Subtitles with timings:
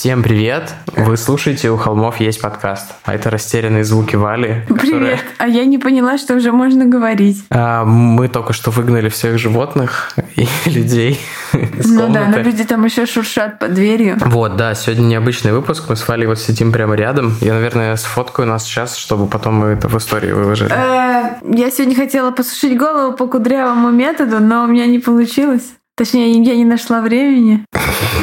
[0.00, 0.72] Всем привет!
[0.96, 2.94] Вы слушаете «У холмов есть подкаст».
[3.04, 4.62] А это растерянные звуки Вали.
[4.66, 4.80] Которые...
[4.80, 5.20] Привет!
[5.36, 7.44] А я не поняла, что уже можно говорить.
[7.50, 11.20] А, мы только что выгнали всех животных и людей
[11.52, 14.16] из Ну да, но люди там еще шуршат под дверью.
[14.24, 15.84] Вот, да, сегодня необычный выпуск.
[15.90, 17.36] Мы с Валей вот сидим прямо рядом.
[17.42, 20.72] Я, наверное, сфоткаю нас сейчас, чтобы потом мы это в истории выложили.
[20.72, 25.74] Э, я сегодня хотела посушить голову по кудрявому методу, но у меня не получилось.
[26.00, 27.66] Точнее, я не нашла времени.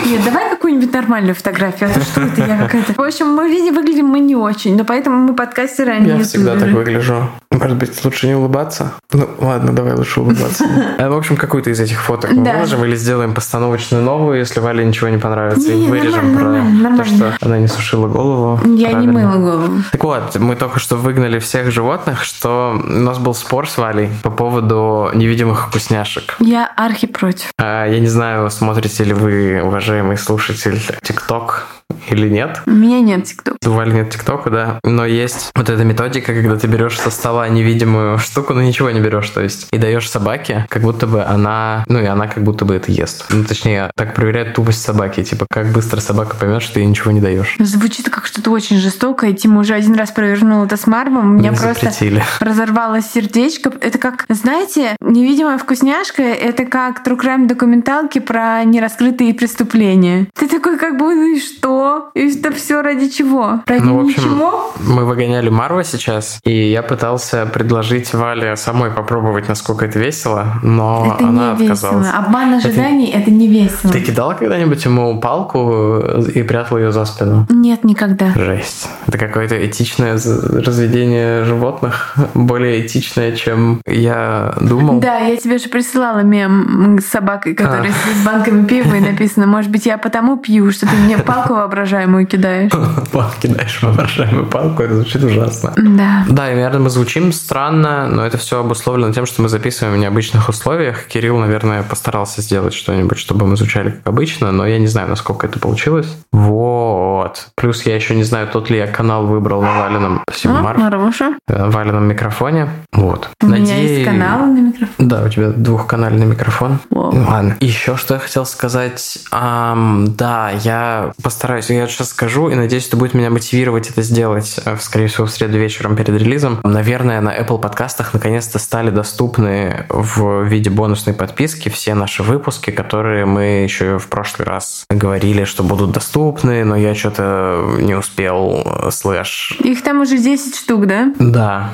[0.07, 2.93] Нет, давай какую-нибудь нормальную фотографию, а то что это я какая-то...
[2.93, 6.23] В общем, мы видим, выглядим мы не очень, но поэтому мы подкастеры, а не Я
[6.23, 7.29] всегда так выгляжу.
[7.51, 8.93] Может быть, лучше не улыбаться?
[9.13, 10.65] Ну, ладно, давай лучше улыбаться.
[10.99, 14.83] А, в общем, какую-то из этих фоток мы выложим или сделаем постановочную новую, если Вале
[14.83, 18.59] ничего не понравится, и вырежем про то, что она не сушила голову.
[18.75, 19.83] Я не мыла голову.
[19.91, 24.09] Так вот, мы только что выгнали всех животных, что у нас был спор с Валей
[24.23, 26.35] по поводу невидимых вкусняшек.
[26.39, 27.51] Я архи против.
[27.69, 31.67] А, я не знаю, смотрите ли вы, уважаемый слушатель, ТикТок
[32.09, 32.61] или нет?
[32.65, 33.57] У меня нет ТикТока.
[33.65, 34.79] У Вали нет ТикТока, да.
[34.83, 39.01] Но есть вот эта методика, когда ты берешь со стола невидимую штуку, но ничего не
[39.01, 42.63] берешь, то есть, и даешь собаке, как будто бы она, ну и она как будто
[42.65, 43.25] бы это ест.
[43.29, 47.11] Ну, точнее, так проверяет тупость собаки, типа, как быстро собака поймет, что ты ей ничего
[47.11, 47.55] не даешь.
[47.59, 49.33] Звучит как что-то очень жестокое.
[49.33, 52.23] Тима уже один раз провернул это с Марвом, у меня не просто запретили.
[52.39, 53.73] разорвалось сердечко.
[53.81, 60.27] Это как, знаете, невидимая вкусняшка, это как true crime документалки про нераскрытые преступления.
[60.35, 62.11] Ты такой как бы, ну и что?
[62.13, 63.61] И это все ради чего?
[63.65, 64.71] Ради ну, в общем, ничего?
[64.79, 71.15] Мы выгоняли Марва сейчас, и я пытался предложить Вале самой попробовать, насколько это весело, но
[71.17, 72.05] это она не отказалась.
[72.05, 72.19] Весело.
[72.19, 73.21] Обман ожиданий это...
[73.21, 73.91] это не весело.
[73.91, 75.99] Ты кидала когда-нибудь ему палку
[76.35, 77.47] и прятала ее за спину?
[77.49, 78.33] Нет, никогда.
[78.35, 78.87] Жесть.
[79.07, 84.99] Это какое-то этичное разведение животных, более этичное, чем я думал.
[84.99, 88.21] Да, я тебе же присылала мем с собакой, которая а.
[88.21, 92.25] с банками пива и написано, может быть, я потому пью, что ты мне палку воображаемую
[92.27, 92.71] кидаешь.
[93.41, 95.73] Кидаешь воображаемую палку, это звучит ужасно.
[95.75, 96.25] Да.
[96.27, 99.99] Да, и, наверное, мы звучим странно, но это все обусловлено тем, что мы записываем в
[99.99, 101.05] необычных условиях.
[101.05, 105.45] Кирилл, наверное, постарался сделать что-нибудь, чтобы мы звучали как обычно, но я не знаю, насколько
[105.45, 106.07] это получилось.
[106.31, 107.47] Вот.
[107.55, 110.79] Плюс я еще не знаю, тот ли я канал выбрал на а, Марк.
[110.79, 111.35] Хорошо.
[111.47, 112.69] Э, Валеном микрофоне.
[112.93, 113.29] Вот.
[113.43, 113.69] У Надеюсь...
[113.69, 115.07] меня есть канал на микрофон.
[115.07, 116.79] Да, у тебя двухканальный микрофон.
[116.89, 117.26] Wow.
[117.27, 117.57] Ладно.
[117.59, 119.19] Еще что я хотел сказать.
[119.31, 124.59] Um, да, я постараюсь я сейчас скажу, и надеюсь, это будет меня мотивировать это сделать,
[124.63, 126.61] э, скорее всего, в среду вечером перед релизом.
[126.63, 133.25] Наверное, на Apple подкастах наконец-то стали доступны в виде бонусной подписки все наши выпуски, которые
[133.25, 138.91] мы еще в прошлый раз говорили, что будут доступны, но я что-то не успел, э,
[138.91, 139.57] слэш.
[139.59, 141.13] Их там уже 10 штук, да?
[141.19, 141.71] Да.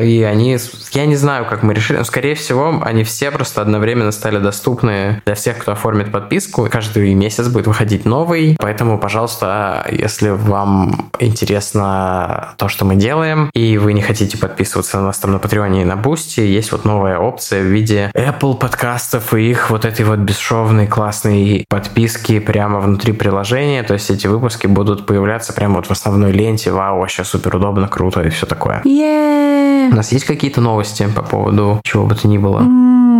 [0.00, 0.56] И они,
[0.92, 4.93] я не знаю, как мы решили, но, скорее всего, они все просто одновременно стали доступны
[5.24, 6.68] для всех, кто оформит подписку.
[6.70, 13.78] Каждый месяц будет выходить новый, поэтому, пожалуйста, если вам интересно то, что мы делаем, и
[13.78, 17.18] вы не хотите подписываться на нас там на Патреоне и на Бусти, есть вот новая
[17.18, 23.12] опция в виде Apple подкастов и их вот этой вот бесшовной классной подписки прямо внутри
[23.12, 23.82] приложения.
[23.82, 26.70] То есть эти выпуски будут появляться прямо вот в основной ленте.
[26.70, 28.82] Вау, вообще супер удобно, круто и все такое.
[28.84, 29.90] Yeah.
[29.90, 32.62] У нас есть какие-то новости по поводу чего бы то ни было?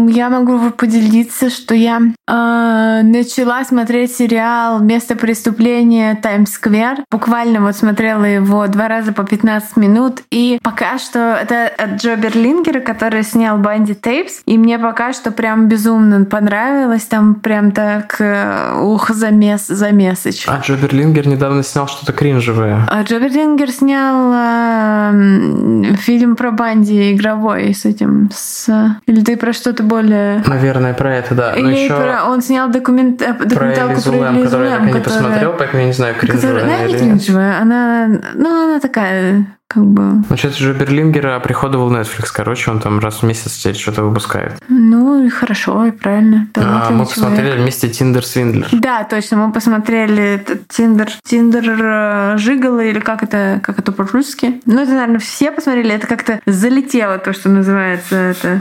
[0.08, 7.04] Я могу поделиться, что я э, начала смотреть сериал «Место преступления Таймс-сквер».
[7.10, 10.22] Буквально вот смотрела его два раза по 15 минут.
[10.30, 14.42] И пока что это от Джо Берлингера, который снял «Банди Тейпс».
[14.46, 17.04] И мне пока что прям безумно понравилось.
[17.04, 20.44] Там прям так э, ух, замес, замесыч.
[20.48, 22.86] А Джо Берлингер недавно снял что-то кринжевое.
[22.88, 28.30] А Джо Берлингер снял э, фильм про Банди игровой с этим.
[28.32, 28.98] С...
[29.06, 30.42] Или ты про что-то более...
[30.46, 31.52] Наверное, про это, да.
[31.52, 31.94] Или Но еще...
[31.94, 32.24] про...
[32.28, 33.22] он снял документ...
[33.22, 36.14] Э, документалку про Элизу Лэм, которую я так и не посмотрел, поэтому я не знаю,
[36.14, 36.76] кринжевая которая...
[36.76, 38.08] она или не кринжевая, она...
[38.34, 40.24] Ну, она такая как бы...
[40.28, 44.54] Ну, что-то же Берлингера приходовал Netflix, короче, он там раз в месяц теперь что-то выпускает.
[44.68, 46.48] Ну, и хорошо, и правильно.
[46.56, 47.08] А, мы человек.
[47.08, 48.68] посмотрели вместе Тиндер Свиндлер.
[48.72, 54.60] Да, точно, мы посмотрели Тиндер, Тиндер э, Жигало, или как это, как это по-русски.
[54.66, 58.60] Ну, это, наверное, все посмотрели, это как-то залетело, то, что называется это.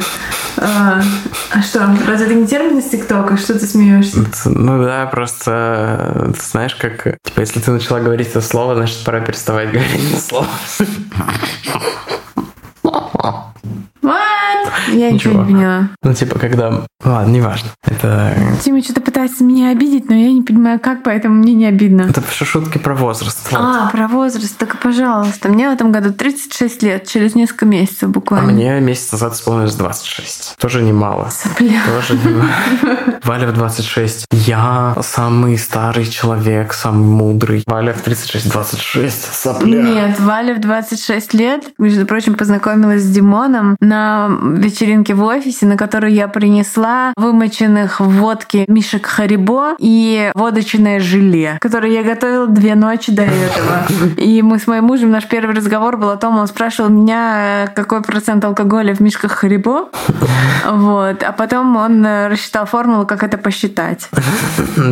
[0.58, 1.02] А
[1.52, 3.38] а что, разве это не термин из ТикТока?
[3.38, 4.26] Что ты смеешься?
[4.46, 7.04] Ну да, просто э, ты знаешь, как...
[7.22, 10.48] Типа, если ты начала говорить это слово, значит, пора переставать говорить это слово.
[14.02, 14.43] What?
[14.92, 15.90] Я ничего не поняла.
[16.04, 16.84] Ну, типа, когда...
[17.04, 17.70] Ладно, неважно.
[17.84, 18.36] Это...
[18.64, 22.04] Тима что-то пытается меня обидеть, но я не понимаю, как, поэтому мне не обидно.
[22.10, 23.52] Это шутки про возраст.
[23.52, 23.60] вот.
[23.60, 25.50] А, про возраст, так пожалуйста.
[25.50, 28.52] Мне в этом году 36 лет, через несколько месяцев А буквально.
[28.54, 30.56] мне месяц назад исполнилось 26.
[30.58, 31.30] Тоже немало.
[31.32, 31.82] Сопля.
[31.86, 32.50] Тоже немало.
[33.24, 34.26] Валя в 26.
[34.32, 37.64] Я самый старый человек, самый мудрый.
[37.68, 38.52] Валя в 36.
[38.52, 39.34] 26.
[39.34, 39.82] Сопля.
[39.82, 44.30] Нет, Валя в 26 лет, между прочим, познакомилась с Димоном на
[44.64, 51.58] вечеринке в офисе, на которую я принесла вымоченных в водке мишек Харибо и водочное желе,
[51.62, 53.86] которое я готовила две ночи до этого.
[54.18, 58.02] И мы с моим мужем, наш первый разговор был о том, он спрашивал меня, какой
[58.02, 59.90] процент алкоголя в мишках Харибо.
[60.66, 61.24] Вот.
[61.24, 64.10] А потом он э, рассчитал формулу, как это посчитать.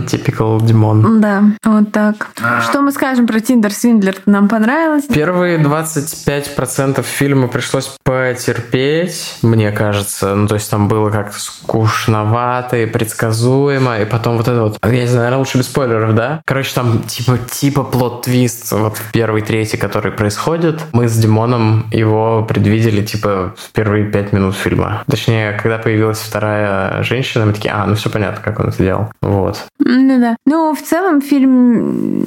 [0.10, 1.22] Типикал Димон.
[1.22, 2.28] Да, вот так.
[2.62, 4.16] Что мы скажем про Тиндер Свиндлер?
[4.26, 5.06] Нам понравилось?
[5.06, 10.34] Первые 25% фильма пришлось потерпеть, мне кажется.
[10.34, 14.00] Ну, то есть там было как-то скучновато и предсказуемо.
[14.00, 14.80] И потом вот это вот...
[14.84, 16.42] Я не знаю, наверное, лучше без спойлеров, да?
[16.46, 20.82] Короче, там типа, типа плод-твист вот в первый, третий, который происходит.
[20.94, 25.04] Мы с Димоном его предвидели типа в первые пять минут фильма.
[25.08, 29.12] Точнее, когда появилась вторая женщина, мы такие, а, ну все понятно, как он это делал.
[29.22, 29.66] Вот.
[29.80, 30.36] Ну да.
[30.46, 32.22] Ну, в целом фильм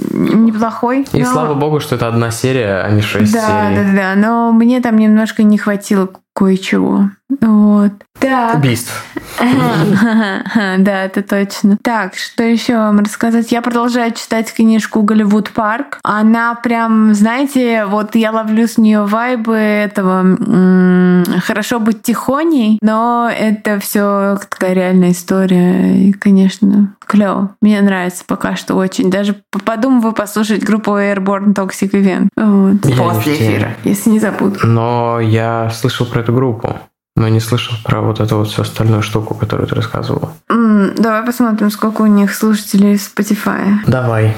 [0.47, 1.07] неплохой.
[1.13, 3.93] И но- слава богу, что это одна серия, а не шесть Да, серий.
[3.93, 4.15] да, да.
[4.17, 7.11] Но мне там немножко не хватило кое-чего.
[7.41, 7.93] Вот.
[8.19, 8.57] Так.
[8.57, 9.05] Убийств.
[10.79, 11.77] Да, это точно.
[11.83, 13.51] Так, что еще вам рассказать?
[13.53, 15.99] Я продолжаю читать книжку Голливуд Парк.
[16.03, 20.25] Она прям, знаете, вот я ловлю с нее вайбы этого
[21.41, 26.09] хорошо быть тихоней, но это все такая реальная история.
[26.09, 27.55] И, конечно, клево.
[27.61, 29.11] Мне нравится пока что очень.
[29.11, 32.29] Даже подумываю послушать группу Airborne Toxic Event.
[32.37, 32.81] Вот.
[32.97, 34.61] После эфира, если не забуду.
[34.65, 36.79] Но я слышал про эту группу,
[37.17, 40.33] но не слышал про вот эту вот всю остальную штуку, которую ты рассказывала.
[40.51, 43.77] М, Давай посмотрим, сколько у них слушателей в Spotify.
[43.87, 44.35] Давай.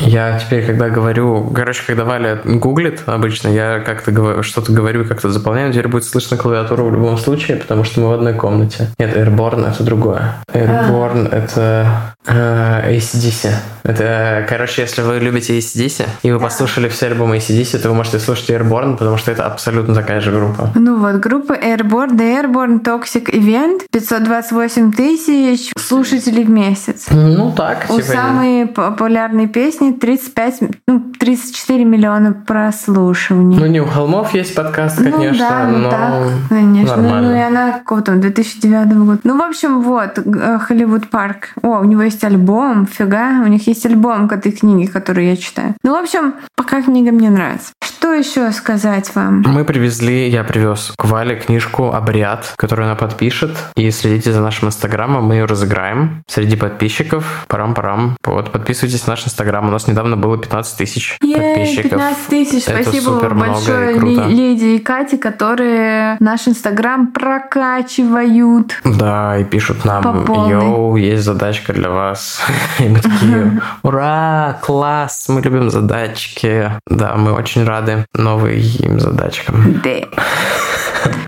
[0.00, 5.72] Я теперь, когда говорю, короче, когда Валя гуглит обычно, я как-то что-то говорю, как-то заполняю,
[5.72, 8.88] теперь будет слышно клавиатуру в любом случае, потому что мы в одной комнате.
[8.98, 10.34] Нет, Airborne это другое.
[10.52, 13.50] Airborne это э, ACDC.
[13.82, 18.18] Это, короче, если вы любите ACDC, и вы послушали все альбомы ACDC, то вы можете
[18.18, 20.70] слушать Airborne, потому что это абсолютно такая же группа.
[20.74, 27.06] Ну вот, группа Airborne, The Airborne Toxic Event, 528 тысяч слушателей в месяц.
[27.10, 33.58] Ну так, У типа, самой популярной песни 35, ну, 34 миллиона прослушиваний.
[33.58, 36.12] Ну, не у холмов есть подкаст, конечно, ну да, ну но так,
[36.48, 36.96] конечно.
[36.96, 37.28] Ну, нормально.
[37.28, 39.20] ну и она какого там 2009 года.
[39.24, 41.50] Ну, в общем, вот, э, Холливуд Парк.
[41.62, 45.36] О, у него есть альбом, фига, у них есть альбом к этой книге, которую я
[45.36, 45.74] читаю.
[45.82, 47.72] Ну, в общем, пока книга мне нравится.
[47.82, 49.42] Что еще сказать вам?
[49.46, 53.50] Мы привезли, я привез к Вале книжку «Обряд», которую она подпишет.
[53.76, 57.44] И следите за нашим инстаграмом, мы ее разыграем среди подписчиков.
[57.46, 58.16] Парам-парам.
[58.24, 59.68] Вот, подписывайтесь на наш инстаграм.
[59.68, 61.90] У нас недавно было 15 тысяч подписчиков.
[61.90, 62.68] 15 тысяч.
[62.68, 63.98] Это Спасибо супер вам и большое.
[64.00, 68.80] Ли- Леди и Кате, которые наш инстаграм прокачивают.
[68.84, 72.40] Да, и пишут нам, йоу, есть задачка для вас.
[72.78, 76.70] И мы такие, ура, класс, мы любим задачки.
[76.86, 79.80] Да, мы очень рады новым задачкам.
[79.84, 80.08] Да.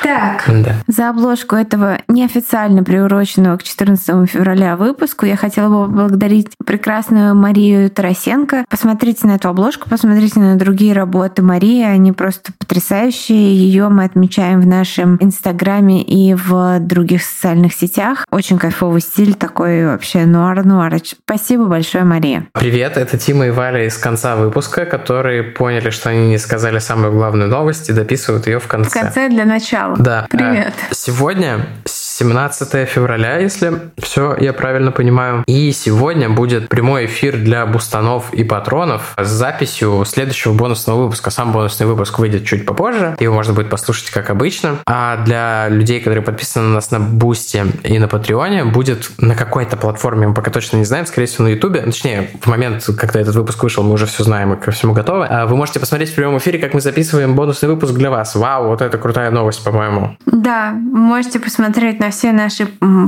[0.02, 0.74] Так, Да.
[0.86, 7.90] за обложку этого неофициально приуроченного к 14 февраля выпуску я хотела бы поблагодарить прекрасную Марию
[7.90, 8.64] Тарасенко.
[8.68, 13.54] Посмотрите на эту обложку, посмотрите на другие работы Марии, они просто потрясающие.
[13.54, 18.26] Ее мы отмечаем в нашем инстаграме и в других социальных сетях.
[18.30, 20.92] Очень кайфовый стиль, такой вообще нуар-нуар.
[21.04, 22.46] Спасибо большое, Мария.
[22.52, 27.12] Привет, это Тима и Валя из конца выпуска, которые поняли, что они не сказали самую
[27.12, 28.90] главную новость и дописывают ее в конце.
[28.90, 29.96] В конце для начала.
[29.96, 30.26] Да.
[30.28, 30.74] Привет.
[30.90, 31.66] Э, Сегодня,
[32.22, 35.42] 17 февраля, если все я правильно понимаю.
[35.48, 41.30] И сегодня будет прямой эфир для бустанов и патронов с записью следующего бонусного выпуска.
[41.30, 43.16] Сам бонусный выпуск выйдет чуть попозже.
[43.18, 44.76] Его можно будет послушать как обычно.
[44.86, 49.76] А для людей, которые подписаны на нас на Бусти и на Патреоне, будет на какой-то
[49.76, 51.80] платформе, мы пока точно не знаем, скорее всего, на Ютубе.
[51.80, 55.26] Точнее, в момент, когда этот выпуск вышел, мы уже все знаем и ко всему готовы.
[55.26, 58.36] А вы можете посмотреть в прямом эфире, как мы записываем бонусный выпуск для вас.
[58.36, 60.16] Вау, вот это крутая новость, по-моему.
[60.24, 62.66] Да, можете посмотреть на все наши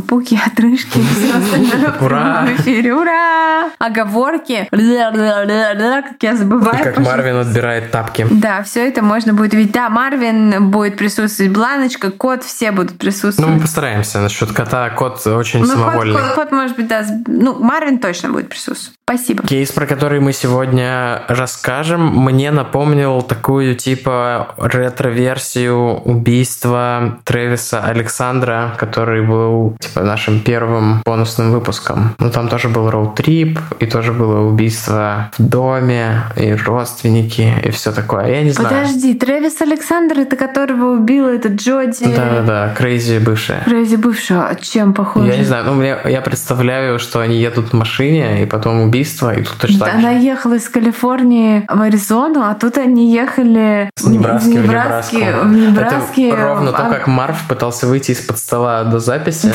[0.08, 0.98] пуки, отрыжки.
[2.00, 2.46] Ура!
[2.46, 2.94] В эфире.
[2.94, 3.70] Ура!
[3.78, 4.68] Оговорки.
[4.70, 6.82] Как я забываю.
[6.82, 8.26] Как Марвин отбирает тапки.
[8.30, 9.72] Да, все это можно будет видеть.
[9.72, 13.50] Да, Марвин будет присутствовать, Бланочка, кот, все будут присутствовать.
[13.50, 14.20] Ну, мы постараемся.
[14.20, 16.14] Насчет кота кот очень ну, самовольный.
[16.14, 17.04] Кот, кот, кот, может быть, да.
[17.26, 18.98] Ну, Марвин точно будет присутствовать.
[19.04, 19.46] Спасибо.
[19.46, 29.22] Кейс, про который мы сегодня расскажем, мне напомнил такую типа ретро-версию убийства Трэвиса Александра, который
[29.22, 32.14] был типа нашим первым бонусным выпуском.
[32.18, 37.92] Ну там тоже был роуд-трип, и тоже было убийство в доме, и родственники, и все
[37.92, 38.26] такое.
[38.26, 38.68] Я не знаю.
[38.68, 42.04] Подожди, Трэвис Александр, это которого убил этот Джоди?
[42.04, 43.62] Да-да-да, Crazy бывшая.
[43.64, 45.28] Crazy бывшая, а чем похоже?
[45.28, 49.34] Я не знаю, ну мне, я представляю, что они едут в машине, и потом убийство,
[49.34, 50.18] и тут точно так Она же.
[50.18, 55.36] ехала из Калифорнии в Аризону, а тут они ехали с Небраски, в Небраске.
[55.42, 56.28] В Небраске.
[56.28, 59.54] Это ровно то, а как Марв пытался выйти из-под стола до записи.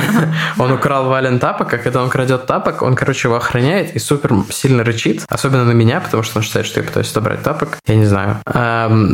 [0.58, 4.32] Он украл Валин тапок, а когда он крадет тапок, он, короче, его охраняет и супер
[4.50, 7.78] сильно рычит, особенно на меня, потому что он считает, что я пытаюсь отобрать тапок.
[7.86, 8.38] Я не знаю.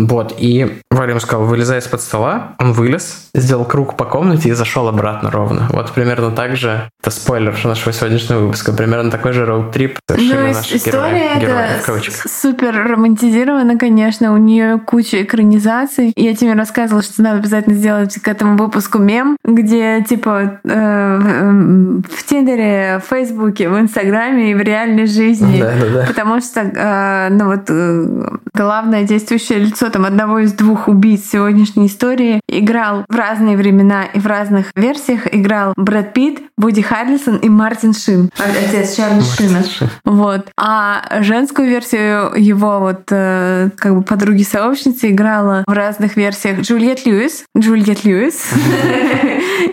[0.08, 2.54] Вот, и Валим сказал, вылезай из-под стола.
[2.58, 5.68] Он вылез, сделал круг по комнате и зашел обратно ровно.
[5.70, 10.52] Вот примерно так же, это спойлер нашего сегодняшнего выпуска, примерно такой же роуд-трип совершили ну,
[10.52, 16.12] наши история герои, это супер романтизирована, конечно, у нее куча экранизаций.
[16.16, 22.22] Я тебе рассказывала, что надо обязательно сделать к этому выпуску мем, где типа э, в
[22.24, 25.60] Тиндере, в Фейсбуке, в Инстаграме и в реальной жизни.
[25.60, 26.06] Да, да, да.
[26.06, 31.86] Потому что э, ну вот э, главное действующее лицо там одного из двух убийц сегодняшней
[31.86, 37.48] истории играл в разные времена и в разных версиях играл Брэд Питт, Вуди Харрисон и
[37.48, 39.64] Мартин Шин, отец Чарли Шина.
[40.04, 40.46] Вот.
[40.56, 47.44] А женскую версию его вот э, как бы подруги-сообщницы играла в разных версиях Джульет Льюис,
[47.58, 48.52] Джульет Льюис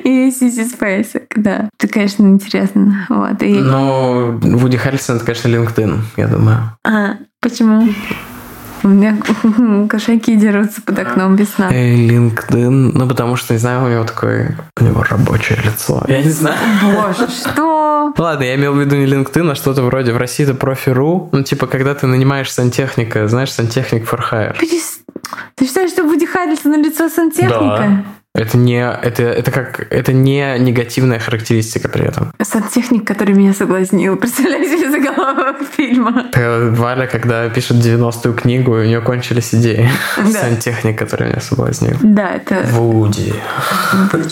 [0.04, 1.70] и Сиси Спейсик, да.
[1.80, 3.06] Это, конечно, интересно.
[3.10, 3.42] Вот.
[3.42, 3.54] И...
[3.54, 6.58] Ну, Вуди Харрисон, это, конечно, LinkedIn, я думаю.
[6.86, 7.88] А, почему?
[8.84, 9.18] У меня
[9.90, 11.70] кошаки дерутся под окном весна.
[11.70, 16.04] LinkedIn, ну потому что, не знаю, у него такое, у него рабочее лицо.
[16.08, 16.58] Я не знаю.
[16.82, 18.14] Боже, что?
[18.18, 21.30] Ладно, я имел в виду не LinkedIn, а что-то вроде в России это профи.ру.
[21.32, 24.56] Ну, типа, когда ты нанимаешь сантехника, знаешь, сантехник for hire.
[25.56, 27.54] Ты считаешь, что Вуди Харрельсон лицо сантехника?
[27.60, 28.04] Да.
[28.36, 32.32] Это не, это, это как, это не негативная характеристика при этом.
[32.42, 34.18] Сантехник, который меня соблазнил.
[34.18, 36.28] Представляю себе заголовок фильма.
[36.30, 39.90] Это Валя, когда пишет 90-ю книгу, у нее кончились идеи.
[40.18, 40.42] Да.
[40.42, 41.98] Сантехник, который меня соблазнил.
[42.02, 42.62] Да, это...
[42.72, 43.34] Вуди.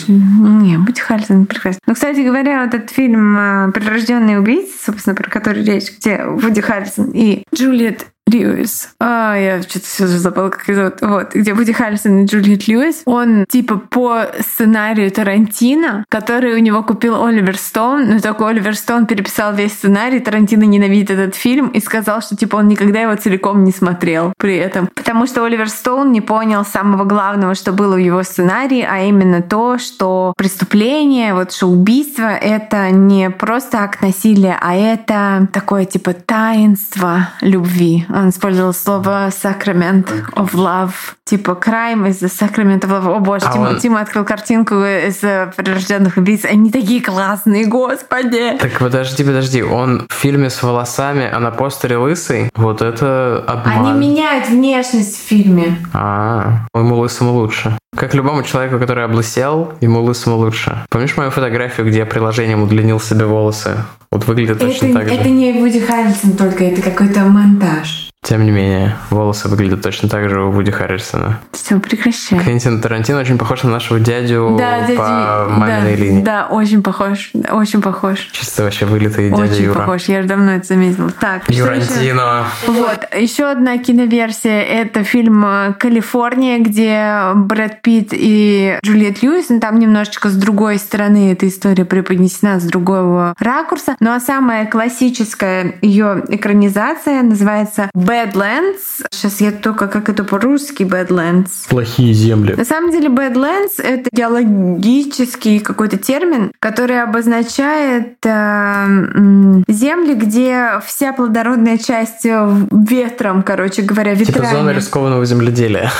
[0.06, 1.80] Не, Вуди Харрельсон прекрасно.
[1.86, 7.10] Ну, кстати говоря, вот этот фильм «Прирожденный убийца», собственно, про который речь, где Вуди Харрисон
[7.12, 8.90] и Джулиет Льюис.
[9.00, 10.94] А, я что-то все забыла, как зовут.
[11.00, 13.02] Вот, где Вуди Харрисон и Джулиет Льюис.
[13.04, 19.06] Он типа по сценарию Тарантино, который у него купил Оливер Стоун, но только Оливер Стоун
[19.06, 20.20] переписал весь сценарий.
[20.20, 24.56] Тарантино ненавидит этот фильм и сказал, что типа он никогда его целиком не смотрел при
[24.56, 24.88] этом.
[24.94, 29.42] Потому что Оливер Стоун не понял самого главного, что было в его сценарии, а именно
[29.42, 36.12] то, что преступление, вот что убийство— это не просто акт насилия, а это такое типа
[36.12, 40.92] таинство любви он использовал слово sacrament of love.
[41.24, 43.16] Типа crime is the sacrament of love.
[43.16, 43.78] О боже, а Тима, он...
[43.78, 45.16] Тима открыл картинку из
[45.56, 46.44] прирожденных убийц.
[46.44, 48.56] Они такие классные, господи.
[48.60, 49.62] Так подожди, подожди.
[49.62, 52.50] Он в фильме с волосами, а на постере лысый?
[52.54, 53.86] Вот это обман.
[53.86, 55.78] Они меняют внешность в фильме.
[55.92, 57.76] А, ему лысому лучше.
[57.98, 60.84] Как любому человеку, который облысел, ему лысому лучше.
[60.88, 63.78] Помнишь мою фотографию, где я приложением удлинил себе волосы?
[64.12, 65.14] Вот выглядит точно это, так же.
[65.14, 68.10] Это не Вуди Харрельсон только, это какой-то монтаж.
[68.28, 71.40] Тем не менее, волосы выглядят точно так же у Вуди Харрельсона.
[71.52, 72.38] Все, прекращай.
[72.38, 76.22] Квентин Тарантино очень похож на нашего дядю да, дяди, по маминой да, линии.
[76.22, 77.30] Да, очень похож.
[77.50, 78.28] Очень похож.
[78.32, 79.70] Чисто вообще вылитый дядя очень Юра.
[79.70, 81.10] Очень похож, я же давно это заметила.
[81.18, 82.44] Так, Юрантино.
[82.66, 85.46] Вот, еще одна киноверсия— это фильм
[85.78, 91.86] «Калифорния», где Брэд Питт и Джульет Льюис, ну, там немножечко с другой стороны эта история
[91.86, 93.96] преподнесена, с другого ракурса.
[94.00, 99.06] Ну а самая классическая ее экранизация называется «Бэд Badlands.
[99.10, 101.68] Сейчас я только как это по-русски Badlands.
[101.68, 102.54] Плохие земли.
[102.56, 111.78] На самом деле Badlands— это геологический какой-то термин, который обозначает э, земли, где вся плодородная
[111.78, 114.46] часть ветром, короче говоря, ветрами.
[114.46, 115.90] Типа зона рискованного земледелия.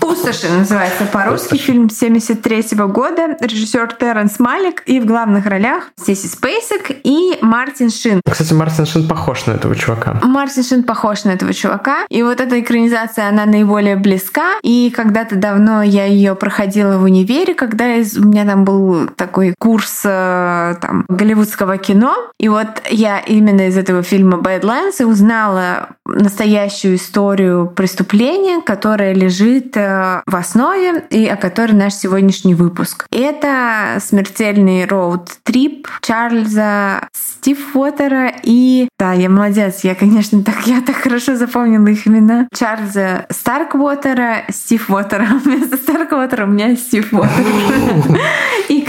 [0.00, 1.56] «Пустоши» называется по-русски.
[1.56, 3.36] Фильм 73 -го года.
[3.40, 4.82] Режиссер Терренс Малик.
[4.86, 8.20] И в главных ролях Сиси Спейсек и Мартин Шин.
[8.28, 10.18] Кстати, Мартин Шин похож на этого чувака.
[10.22, 12.06] Мартин Шин похож на этого чувака.
[12.08, 14.52] И вот эта экранизация, она наиболее близка.
[14.62, 20.02] И когда-то давно я ее проходила в универе, когда у меня там был такой курс
[20.04, 22.16] э, там, голливудского кино.
[22.38, 29.76] И вот я именно из этого фильма Badlands и узнала настоящую историю преступления, которое лежит
[29.76, 33.06] э, в основе и о которой наш сегодняшний выпуск.
[33.10, 38.88] Это смертельный роуд-трип Чарльза Стиввотера и...
[38.98, 42.46] Да, я молодец, я, конечно, так, я так хорошо запомнила их имена.
[42.54, 45.26] Чарльза Старквотера, Стив Уотера.
[45.44, 47.28] Вместо Старквотера у меня Стив Уотер.
[48.68, 48.80] И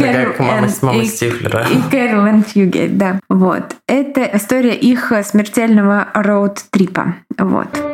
[1.90, 3.20] Кэрол Энн Фьюгейт, да.
[3.28, 3.76] Вот.
[3.88, 7.16] Это история их смертельного роуд-трипа.
[7.40, 7.91] Вот.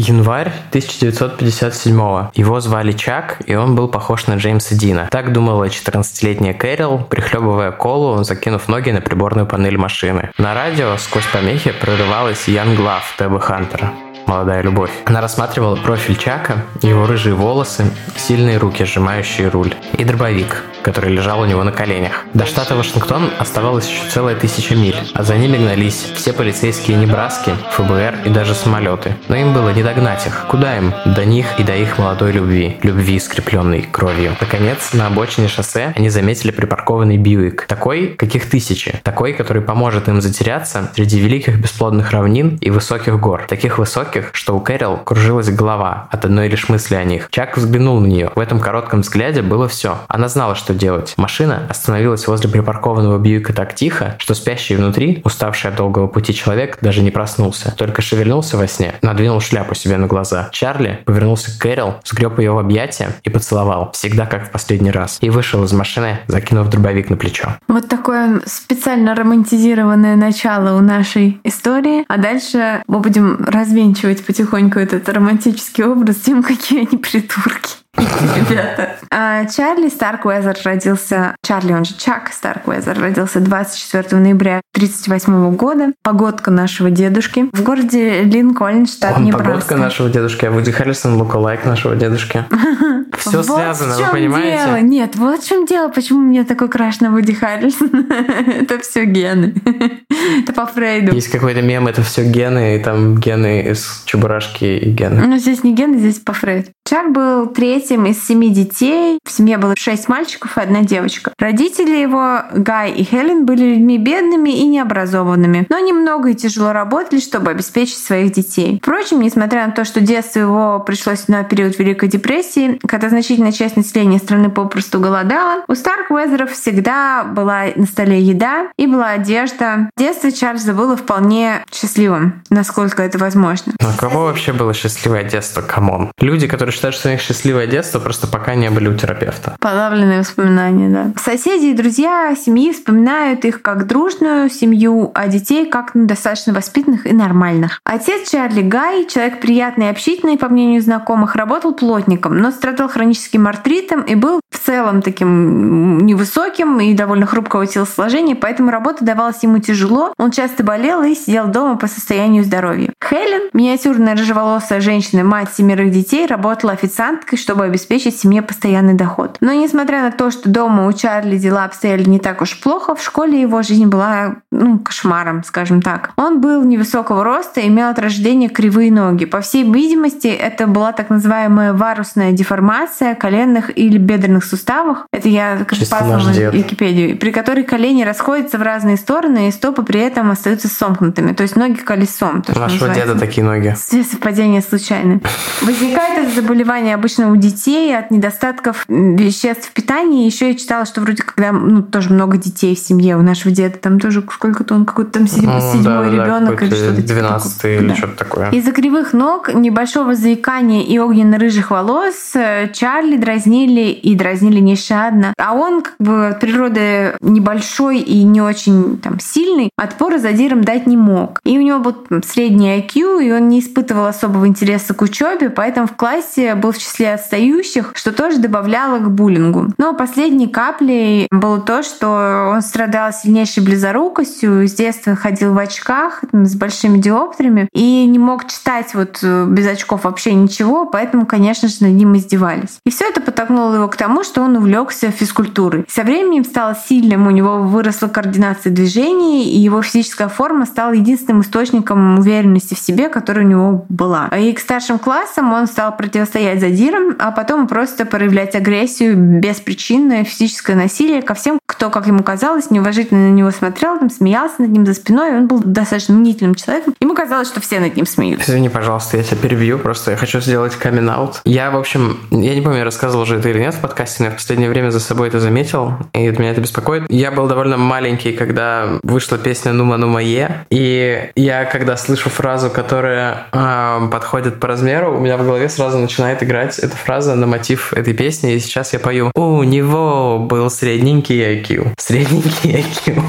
[0.00, 2.28] Январь 1957 -го.
[2.34, 5.08] Его звали Чак, и он был похож на Джеймса Дина.
[5.10, 10.30] Так думала 14-летняя Кэрил, прихлебывая колу, закинув ноги на приборную панель машины.
[10.38, 13.92] На радио сквозь помехи прорывалась Ян Глав Тэба Хантера
[14.26, 14.92] молодая любовь.
[15.06, 21.40] Она рассматривала профиль Чака, его рыжие волосы, сильные руки, сжимающие руль, и дробовик, который лежал
[21.40, 22.24] у него на коленях.
[22.34, 27.52] До штата Вашингтон оставалось еще целая тысяча миль, а за ними гнались все полицейские Небраски,
[27.72, 29.16] ФБР и даже самолеты.
[29.28, 30.46] Но им было не догнать их.
[30.48, 30.92] Куда им?
[31.06, 32.78] До них и до их молодой любви.
[32.82, 34.36] Любви, скрепленной кровью.
[34.40, 37.66] Наконец, на обочине шоссе они заметили припаркованный Бьюик.
[37.66, 39.00] Такой, каких тысячи.
[39.02, 43.46] Такой, который поможет им затеряться среди великих бесплодных равнин и высоких гор.
[43.48, 47.28] Таких высоких, что у Кэрил кружилась голова от одной лишь мысли о них.
[47.30, 48.30] Чак взглянул на нее.
[48.34, 49.98] В этом коротком взгляде было все.
[50.08, 51.14] Она знала, что что делать.
[51.16, 56.78] Машина остановилась возле припаркованного Бьюика так тихо, что спящий внутри, уставший от долгого пути человек,
[56.80, 57.74] даже не проснулся.
[57.76, 60.48] Только шевельнулся во сне, надвинул шляпу себе на глаза.
[60.52, 65.18] Чарли повернулся к Кэрил, сгреб ее в объятия и поцеловал, всегда как в последний раз,
[65.20, 67.56] и вышел из машины, закинув дробовик на плечо.
[67.66, 75.08] Вот такое специально романтизированное начало у нашей истории, а дальше мы будем развенчивать потихоньку этот
[75.08, 77.80] романтический образ тем, какие они придурки.
[77.96, 78.96] Ребята.
[79.10, 81.36] А, Чарли Старквезер родился...
[81.42, 85.92] Чарли, он же Чак Старквезер, родился 24 ноября 1938 года.
[86.02, 89.48] Погодка нашего дедушки в городе Линкольн, штат он Небраска.
[89.48, 92.44] погодка нашего дедушки, а Вуди Харрисон лукалайк нашего дедушки.
[93.18, 94.64] Все связано, вы понимаете?
[94.64, 94.80] Дело.
[94.80, 97.90] Нет, вот в чем дело, почему у меня такой краш на Вуди Харрисон.
[98.10, 99.54] это все гены.
[100.42, 101.14] это по Фрейду.
[101.14, 105.26] Есть какой-то мем, это все гены, и там гены из Чебурашки и гены.
[105.26, 106.70] Ну, здесь не гены, здесь по Фрейду.
[106.90, 109.20] Чак был третьим из семи детей.
[109.24, 111.32] В семье было шесть мальчиков и одна девочка.
[111.38, 117.20] Родители его, Гай и Хелен, были людьми бедными и необразованными, но немного и тяжело работали,
[117.20, 118.80] чтобы обеспечить своих детей.
[118.82, 123.76] Впрочем, несмотря на то, что детство его пришлось на период Великой депрессии, когда значительная часть
[123.76, 129.90] населения страны попросту голодала, у Старк Уэзеров всегда была на столе еда и была одежда.
[129.96, 133.74] Детство Чарльза было вполне счастливым, насколько это возможно.
[133.78, 135.62] У кого вообще было счастливое детство?
[135.62, 136.10] Come on.
[136.18, 139.56] Люди, которые считают, что у них счастливое детство, просто пока не были у терапевта.
[139.60, 141.12] Подавленные воспоминания, да.
[141.20, 147.12] Соседи и друзья семьи вспоминают их как дружную семью, а детей как достаточно воспитанных и
[147.12, 147.80] нормальных.
[147.84, 153.46] Отец Чарли Гай, человек приятный и общительный, по мнению знакомых, работал плотником, но страдал хроническим
[153.46, 159.58] артритом и был в целом таким невысоким и довольно хрупкого телосложения, поэтому работа давалась ему
[159.58, 160.14] тяжело.
[160.16, 162.92] Он часто болел и сидел дома по состоянию здоровья.
[163.06, 169.36] Хелен, миниатюрная рыжеволосая женщина, мать семерых детей, работала работала официанткой, чтобы обеспечить семье постоянный доход.
[169.40, 173.02] Но несмотря на то, что дома у Чарли дела обстояли не так уж плохо, в
[173.02, 176.10] школе его жизнь была ну, кошмаром, скажем так.
[176.16, 179.24] Он был невысокого роста и имел от рождения кривые ноги.
[179.24, 184.98] По всей видимости, это была так называемая варусная деформация коленных или бедренных суставов.
[185.12, 187.16] Это я пасла на Википедию.
[187.18, 191.32] При которой колени расходятся в разные стороны, и стопы при этом остаются сомкнутыми.
[191.32, 192.42] То есть ноги колесом.
[192.42, 193.74] То, нашего деда такие ноги.
[193.76, 195.20] Совпадение случайно.
[195.62, 200.26] Возникает это заболевание заболевания обычно у детей от недостатков веществ в питании.
[200.26, 203.78] Еще я читала, что вроде когда ну, тоже много детей в семье у нашего деда,
[203.78, 207.02] там тоже сколько-то он какой-то там седьмой, ну, седьмой да, ребенок да, или что-то.
[207.02, 207.94] 12 типа или да.
[207.94, 208.50] что-то такое.
[208.50, 215.32] Из-за кривых ног, небольшого заикания и огненно-рыжих волос э, Чарли дразнили и дразнили нещадно.
[215.38, 220.88] А он как бы от природы небольшой и не очень там сильный, отпора задиром дать
[220.88, 221.40] не мог.
[221.44, 225.86] И у него был средний IQ, и он не испытывал особого интереса к учебе, поэтому
[225.86, 229.68] в классе был в числе отстающих, что тоже добавляло к буллингу.
[229.78, 236.22] Но последней каплей было то, что он страдал сильнейшей близорукостью, с детства ходил в очках
[236.32, 241.68] с большими диоптрами и не мог читать вот э, без очков вообще ничего, поэтому, конечно
[241.68, 242.78] же, над ним издевались.
[242.84, 245.84] И все это подтолкнуло его к тому, что он увлекся физкультурой.
[245.88, 251.42] Со временем стал сильным, у него выросла координация движений, и его физическая форма стала единственным
[251.42, 254.28] источником уверенности в себе, которая у него была.
[254.28, 260.74] И к старшим классам он стал противостоять задирам, а потом просто проявлять агрессию, беспричинное физическое
[260.74, 264.86] насилие ко всем, кто, как ему казалось, неуважительно на него смотрел, там, смеялся над ним
[264.86, 265.36] за спиной.
[265.36, 266.94] Он был достаточно мнительным человеком.
[267.00, 268.50] Ему казалось, что все над ним смеются.
[268.50, 271.36] Извини, пожалуйста, я тебя перебью, просто я хочу сделать камин -аут.
[271.44, 274.26] Я, в общем, я не помню, я рассказывал же это или нет в подкасте, но
[274.26, 277.04] я в последнее время за собой это заметил, и меня это беспокоит.
[277.10, 282.70] Я был довольно маленький, когда вышла песня «Нума Нума Е», и я, когда слышу фразу,
[282.70, 287.46] которая э, подходит по размеру, у меня в голове сразу начинает играть эта фраза на
[287.46, 291.94] мотив этой песни, и сейчас я пою «У него был средненький IQ».
[291.98, 293.22] Средненький IQ.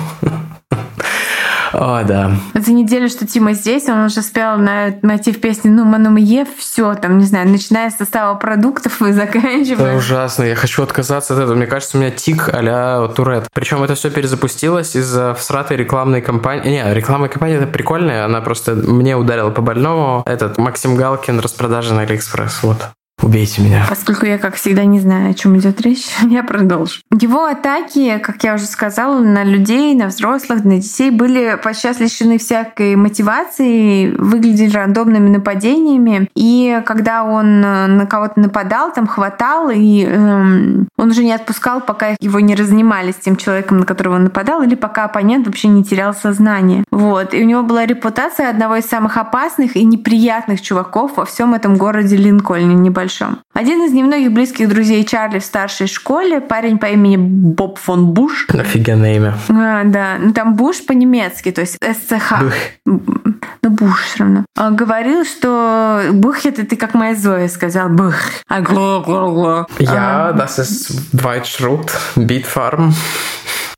[1.82, 2.34] О, да.
[2.54, 6.16] За неделю, что Тима здесь, он уже спел на мотив песни «Nu mă, nu mă
[6.16, 9.88] iei», все там, не знаю, начиная с состава продуктов и заканчивая.
[9.88, 11.56] Это ужасно, я хочу отказаться от этого.
[11.56, 13.48] Мне кажется, у меня тик а-ля Турет.
[13.52, 16.70] Причем это все перезапустилось из-за всратой рекламной кампании.
[16.70, 20.22] Не, рекламная кампания это прикольная, она просто мне ударила по больному.
[20.28, 22.78] Этот Максим Галкин распродажи на Алиэкспресс, вот.
[23.22, 23.86] Убейте меня.
[23.88, 27.02] Поскольку я, как всегда, не знаю, о чем идет речь, я продолжу.
[27.12, 32.38] Его атаки, как я уже сказала, на людей, на взрослых, на детей были подчас лишены
[32.40, 36.30] всякой мотивации, выглядели рандомными нападениями.
[36.36, 41.82] И когда он э, на кого-то нападал, там хватал, и эм, он уже не отпускал,
[41.82, 45.68] пока его не разнимали с тем человеком, на которого он нападал, или пока оппонент вообще
[45.68, 46.84] не терял сознание.
[46.92, 47.34] Вот.
[47.34, 51.78] И у него была репутация одного из самых опасных и неприятных чуваков во всем этом
[51.78, 53.40] городе Линкольне небольшом большом.
[53.54, 58.48] Один из немногих близких друзей Чарли в старшей школе, парень по имени Боб фон Буш.
[58.50, 59.38] Офигенное имя.
[59.50, 62.44] А, да, ну там Буш по-немецки, то есть СЦХ.
[62.86, 64.46] Ну, Буш все равно.
[64.58, 67.90] А, говорил, что Бух это ты как моя Зоя сказал.
[67.90, 68.16] Бух.
[68.48, 69.68] А гло, гло, гло.
[69.88, 70.34] А.
[70.34, 72.92] das ist Weitschrut, Beatfarm.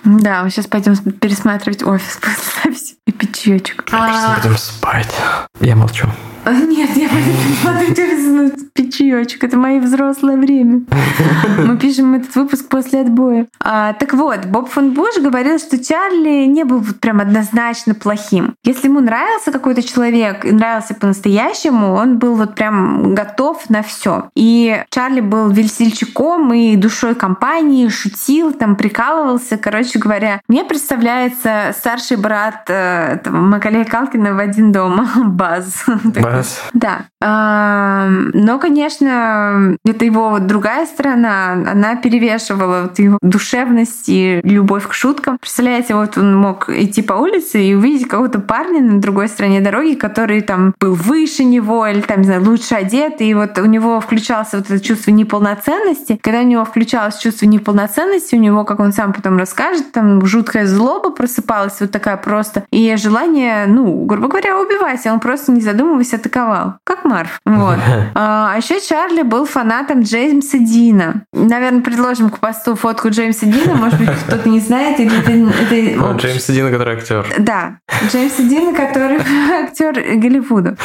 [0.06, 3.86] Да, мы сейчас пойдем пересматривать офис после записи и пить чаечек.
[3.92, 4.36] А...
[4.36, 5.14] Будем спать.
[5.62, 6.08] Я молчу.
[6.68, 9.44] Нет, я буду пить чаечек.
[9.44, 10.82] Это мое взрослое время.
[11.58, 13.48] Мы пишем этот выпуск после отбоя.
[13.60, 18.56] А, так вот, Боб фон Буш говорил, что Чарли не был вот прям однозначно плохим.
[18.64, 24.30] Если ему нравился какой-то человек и нравился по-настоящему, он был вот прям готов на все.
[24.36, 29.58] И Чарли был весельчаком и душой компании, шутил, там прикалывался.
[29.58, 35.86] Короче говоря, мне представляется старший брат э, Макалея Калкина в один дом, Баз.
[36.34, 36.62] Раз.
[36.74, 37.06] Да.
[37.22, 44.94] Но, конечно, это его вот другая сторона, она перевешивала вот его душевность и любовь к
[44.94, 45.38] шуткам.
[45.38, 49.94] Представляете, вот он мог идти по улице и увидеть какого-то парня на другой стороне дороги,
[49.94, 54.02] который там был выше него или там, не знаю, лучше одет, и вот у него
[54.02, 56.20] включался вот это чувство неполноценности.
[56.22, 60.66] Когда у него включалось чувство неполноценности, у него, как он сам потом расскажет, там жуткая
[60.66, 66.14] злоба просыпалась вот такая просто, и желание, ну, грубо говоря, убивать, он просто не задумываясь
[66.24, 67.40] атаковал, как Марф.
[67.46, 67.78] Вот.
[68.16, 71.26] А, а еще Чарли был фанатом Джеймса Дина.
[71.34, 75.00] Наверное, предложим к посту фотку Джеймса Дина, может быть, кто-то не знает.
[75.00, 76.00] Или это, это...
[76.14, 77.26] Ну, Джеймса Дина, который актер.
[77.40, 77.78] Да,
[78.12, 79.20] Джеймса Дина, который
[79.64, 80.78] актер Голливуда.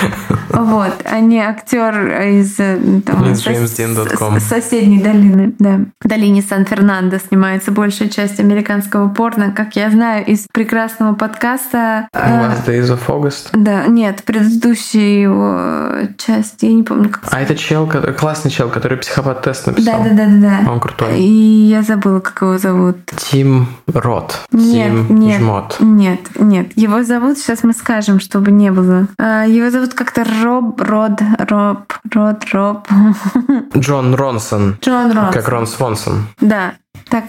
[0.50, 2.56] Вот, а не актер из
[3.04, 4.44] там, сос...
[4.44, 5.54] соседней долины.
[5.58, 5.80] Да.
[6.00, 12.08] В долине Сан-Фернандо снимается большая часть американского порно, как я знаю, из прекрасного подкаста.
[12.14, 13.50] Last Days of August?
[13.52, 17.22] Да, нет, предыдущий его часть, я не помню, как.
[17.30, 17.86] А это чел,
[18.18, 20.02] классный чел, который психопат-тест написал.
[20.02, 20.70] Да, да, да, да, да.
[20.72, 21.18] Он крутой.
[21.20, 22.96] И я забыла, как его зовут.
[23.16, 24.40] Тим Рот.
[24.52, 25.76] Нет, Тим нет, Жмот.
[25.80, 26.72] нет, нет.
[26.76, 29.06] Его зовут, сейчас мы скажем, чтобы не было.
[29.18, 32.88] А, его зовут как-то Роб, Род, Роб, Род, Роб.
[33.76, 34.78] Джон Ронсон.
[34.82, 35.32] Джон Ронсон.
[35.32, 36.26] Как Рон Свонсон.
[36.40, 36.74] Да.
[37.08, 37.24] Так,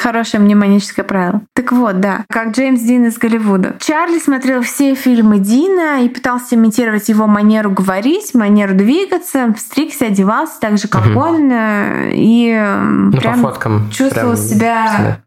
[0.00, 1.42] хорошее мнемоническое правило.
[1.54, 3.76] Так вот, да, как Джеймс Дин из Голливуда.
[3.80, 10.60] Чарли смотрел все фильмы Дина и пытался имитировать его манеру говорить, манеру двигаться, стригся, одевался
[10.60, 11.18] так же, как угу.
[11.18, 15.20] он, и ну, прям по фоткам чувствовал прям себя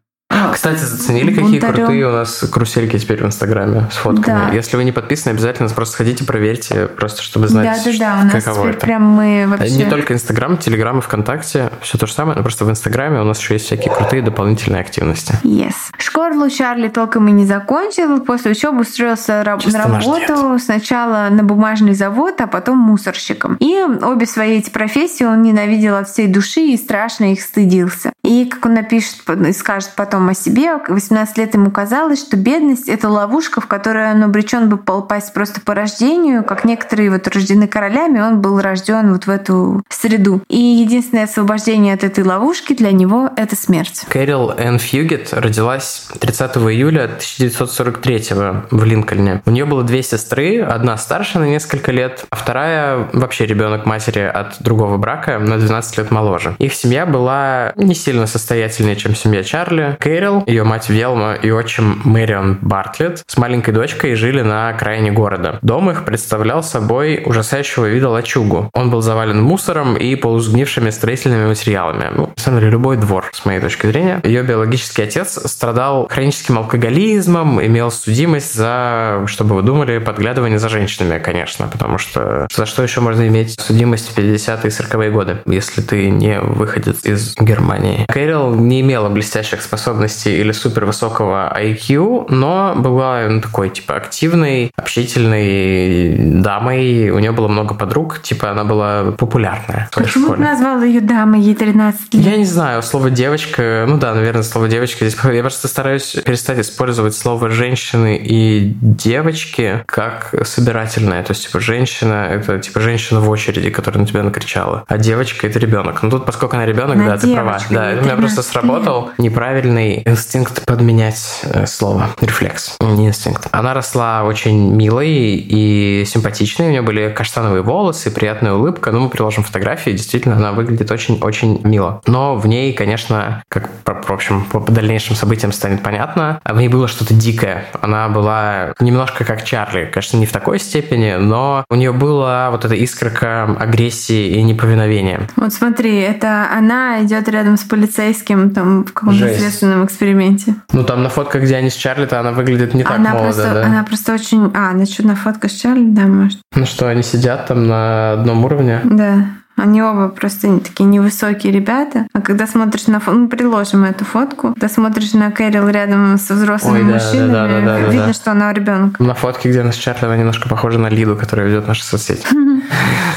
[0.52, 1.74] Кстати, заценили, какие бунтарем.
[1.74, 4.50] крутые у нас карусельки теперь в Инстаграме с фотками?
[4.50, 4.54] Да.
[4.54, 8.20] Если вы не подписаны, обязательно просто сходите, проверьте, просто чтобы знать, да, да, да.
[8.20, 8.80] У нас каково это.
[8.80, 9.70] прям мы вообще...
[9.76, 13.24] Не только Инстаграм, Телеграм и ВКонтакте, все то же самое, но просто в Инстаграме у
[13.24, 15.34] нас еще есть всякие крутые дополнительные активности.
[15.42, 15.74] Yes.
[15.98, 21.94] Школу Чарли толком и не закончил, после учебы устроился раб- на работу, сначала на бумажный
[21.94, 23.56] завод, а потом мусорщиком.
[23.60, 28.12] И обе свои эти профессии он ненавидел от всей души и страшно их стыдился.
[28.22, 30.76] И, как он напишет и скажет потом о себе.
[30.88, 35.60] 18 лет ему казалось, что бедность— это ловушка, в которую он обречен бы попасть просто
[35.60, 40.42] по рождению, как некоторые вот рождены королями, он был рожден вот в эту среду.
[40.48, 44.04] И единственное освобождение от этой ловушки для него— это смерть.
[44.08, 48.24] Кэрил Энн Фьюгет родилась 30 июля 1943
[48.70, 49.42] в Линкольне.
[49.46, 54.20] У нее было две сестры, одна старше на несколько лет, а вторая вообще ребенок матери
[54.20, 56.56] от другого брака на 12 лет моложе.
[56.58, 59.96] Их семья была не сильно состоятельнее, чем семья Чарли.
[60.00, 60.13] Кэрил,
[60.46, 65.58] ее мать Велма и отчим Мэрион Бартлетт с маленькой дочкой жили на окраине города.
[65.62, 68.70] Дом их представлял собой ужасающего вида лачугу.
[68.72, 72.10] Он был завален мусором и полусгнившими строительными материалами.
[72.14, 74.20] Ну, на самом деле, любой двор, с моей точки зрения.
[74.24, 81.18] Ее биологический отец страдал хроническим алкоголизмом, имел судимость за, чтобы вы думали, подглядывание за женщинами,
[81.18, 85.80] конечно, потому что за что еще можно иметь судимость в 50-е и 40-е годы, если
[85.80, 88.06] ты не выходец из Германии.
[88.08, 93.96] Кэрил не имела блестящих способностей способности или супер высокого IQ, но была ну, такой, типа,
[93.96, 97.10] активной, общительной дамой.
[97.10, 99.88] У нее было много подруг, типа, она была популярная.
[99.94, 102.24] Почему ты назвал ее дамой, ей 13 лет?
[102.24, 105.18] Я не знаю, слово девочка, ну да, наверное, слово девочка здесь.
[105.24, 111.22] Я просто стараюсь перестать использовать слово женщины и девочки как собирательное.
[111.22, 114.84] То есть, типа, женщина— это, типа, женщина в очереди, которая на тебя накричала.
[114.88, 116.02] А девочка— это ребенок.
[116.02, 117.58] Ну тут, поскольку она ребенок, да, ты права.
[117.70, 123.48] Да, это у меня просто сработал неправильный инстинкт подменять э, слово, рефлекс, не инстинкт.
[123.52, 129.08] Она росла очень милой и симпатичной, у нее были каштановые волосы, приятная улыбка, ну, мы
[129.08, 132.00] приложим фотографии, действительно, она выглядит очень-очень мило.
[132.06, 136.88] Но в ней, конечно, как, в общем, по дальнейшим событиям станет понятно, в ней было
[136.88, 137.66] что-то дикое.
[137.80, 142.64] Она была немножко как Чарли, конечно, не в такой степени, но у нее была вот
[142.64, 145.28] эта искорка агрессии и неповиновения.
[145.36, 150.56] Вот смотри, это она идет рядом с полицейским там в каком-то следственном эксперименте.
[150.72, 153.24] Ну, там на фотках, где они с Чарли, то она выглядит не так она молодо,
[153.24, 153.64] просто, да?
[153.66, 154.50] Она просто очень...
[154.54, 156.38] А, насчет на фотка с Чарли, да, может.
[156.54, 158.80] Ну что, они сидят там на одном уровне?
[158.84, 159.26] Да.
[159.56, 162.06] Они оба просто такие невысокие ребята.
[162.12, 166.34] А когда смотришь на фото, ну, приложим эту фотку, когда смотришь на Кэрил рядом со
[166.34, 168.12] взрослыми Ой, да, мужчинами, да, да, да, видно, да.
[168.12, 168.98] что она ребенок.
[168.98, 172.26] На фотке, где она с Чарли, она немножко похожа на Лиду, которая ведет наши соцсети.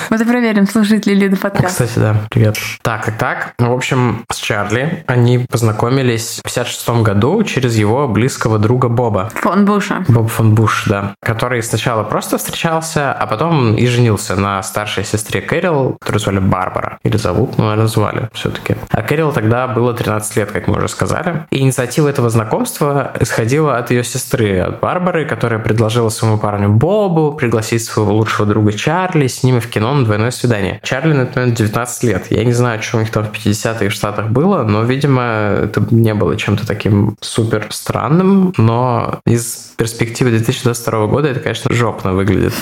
[0.10, 1.68] Вот и проверим, служит ли Лида подкаст.
[1.68, 2.58] Кстати, да, привет.
[2.82, 3.54] Так, и так.
[3.60, 9.30] Ну, в общем, с Чарли они познакомились в 56 году через его близкого друга Боба.
[9.36, 10.06] Фон Буша.
[10.08, 11.14] Боб фон Буш, да.
[11.22, 17.00] Который сначала просто встречался, а потом и женился на старшей сестре Кэрил, которую звали Барбара.
[17.04, 18.76] Или зовут, ну, наверное, звали все-таки.
[18.90, 21.46] А Кэрил тогда было 13 лет, как мы уже сказали.
[21.52, 27.32] И инициатива этого знакомства исходила от ее сестры, от Барбары, которая предложила своему парню Бобу
[27.34, 30.80] пригласить своего лучшего друга Чарли с ними в кино на двойное свидание.
[30.84, 32.28] Чарли на этот момент 19 лет.
[32.30, 35.24] Я не знаю, что у них там в 50-е в Штатах было, но, видимо,
[35.64, 42.14] это не было чем-то таким супер странным, но из перспективы 2022 года это, конечно, жопно
[42.14, 42.54] выглядит.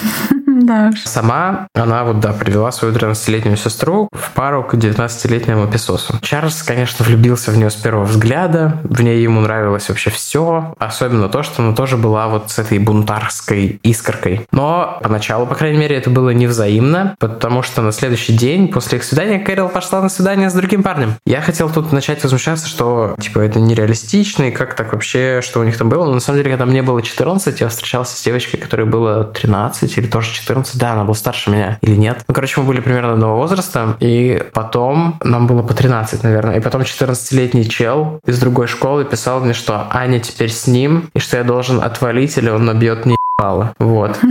[0.55, 0.91] Да.
[1.03, 6.17] Сама она вот, да, привела свою 13-летнюю сестру в пару к 19-летнему Песосу.
[6.21, 8.79] Чарльз, конечно, влюбился в нее с первого взгляда.
[8.83, 10.73] В ней ему нравилось вообще все.
[10.79, 14.47] Особенно то, что она тоже была вот с этой бунтарской искоркой.
[14.51, 19.03] Но поначалу, по крайней мере, это было невзаимно, потому что на следующий день после их
[19.03, 21.15] свидания Кэрол пошла на свидание с другим парнем.
[21.25, 25.63] Я хотел тут начать возмущаться, что, типа, это нереалистично, и как так вообще, что у
[25.63, 26.05] них там было.
[26.05, 29.97] Но на самом деле, когда мне было 14, я встречался с девочкой, которой было 13
[29.97, 32.23] или тоже 14 14, да, она была старше меня или нет.
[32.27, 36.59] Ну, короче, мы были примерно одного возраста, и потом нам было по 13, наверное, и
[36.59, 41.37] потом 14-летний чел из другой школы писал мне, что Аня теперь с ним, и что
[41.37, 43.73] я должен отвалить, или он набьет не ебала.
[43.79, 44.19] Вот.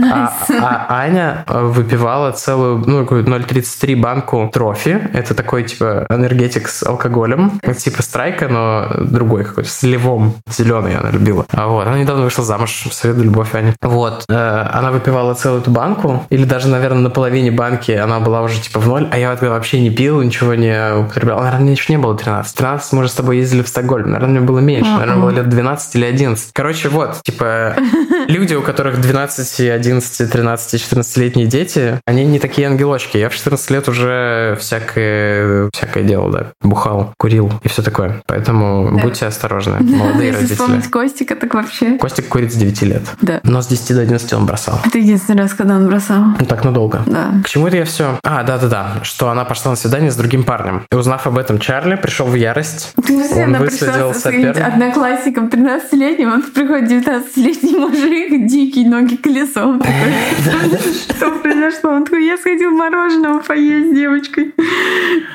[0.57, 5.09] А, а Аня выпивала целую, ну, какую 0,33 банку трофи.
[5.13, 7.59] Это такой, типа, энергетик с алкоголем.
[7.77, 10.35] Типа страйка, но другой какой-то, с левом.
[10.49, 11.45] Зеленый она любила.
[11.51, 11.87] А вот.
[11.87, 12.87] Она недавно вышла замуж.
[12.91, 13.73] Советую любовь Ани.
[13.81, 14.25] Вот.
[14.29, 16.23] Э, она выпивала целую эту банку.
[16.29, 19.09] Или даже, наверное, на половине банки она была уже, типа, в ноль.
[19.11, 21.39] А я тогда вообще не пил, ничего не употреблял.
[21.39, 22.55] Наверное, мне еще не было 13.
[22.55, 24.11] 13 мы уже с тобой ездили в Стокгольм.
[24.11, 24.91] Наверное, мне было меньше.
[24.91, 26.51] Наверное, было лет 12 или 11.
[26.53, 27.21] Короче, вот.
[27.23, 27.75] Типа,
[28.27, 33.17] люди, у которых 12, 11, 13, 14-летние дети, они не такие ангелочки.
[33.17, 36.51] Я в 14 лет уже всякое, всякое делал, да.
[36.61, 38.21] Бухал, курил и все такое.
[38.27, 39.01] Поэтому да.
[39.01, 40.55] будьте осторожны, молодые Если родители.
[40.55, 41.97] вспомнить Костика, так вообще.
[41.97, 43.01] Костик курит с 9 лет.
[43.21, 43.39] Да.
[43.43, 44.79] Но с 10 до 11 он бросал.
[44.85, 46.23] Это единственный раз, когда он бросал.
[46.39, 47.03] Ну, так надолго.
[47.05, 47.33] Да.
[47.43, 48.19] К чему это я все?
[48.23, 49.03] А, да-да-да.
[49.03, 50.83] Что она пошла на свидание с другим парнем.
[50.91, 52.93] И узнав об этом, Чарли пришел в ярость.
[53.05, 58.14] Ты Он она выследил пришла со своим одноклассником 13-летним, он приходит 19-летний мужик,
[58.47, 59.81] дикий, ноги колесом.
[61.09, 61.91] Что произошло?
[61.91, 64.53] Он такой, я сходил мороженого поесть с девочкой.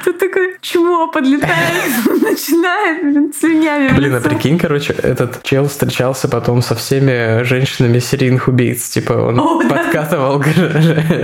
[0.04, 3.96] Тут такой чмо подлетает, начинает слюнями.
[3.96, 8.88] Блин, а прикинь, короче, этот чел встречался потом со всеми женщинами серийных убийц.
[8.88, 10.42] Типа он подкатывал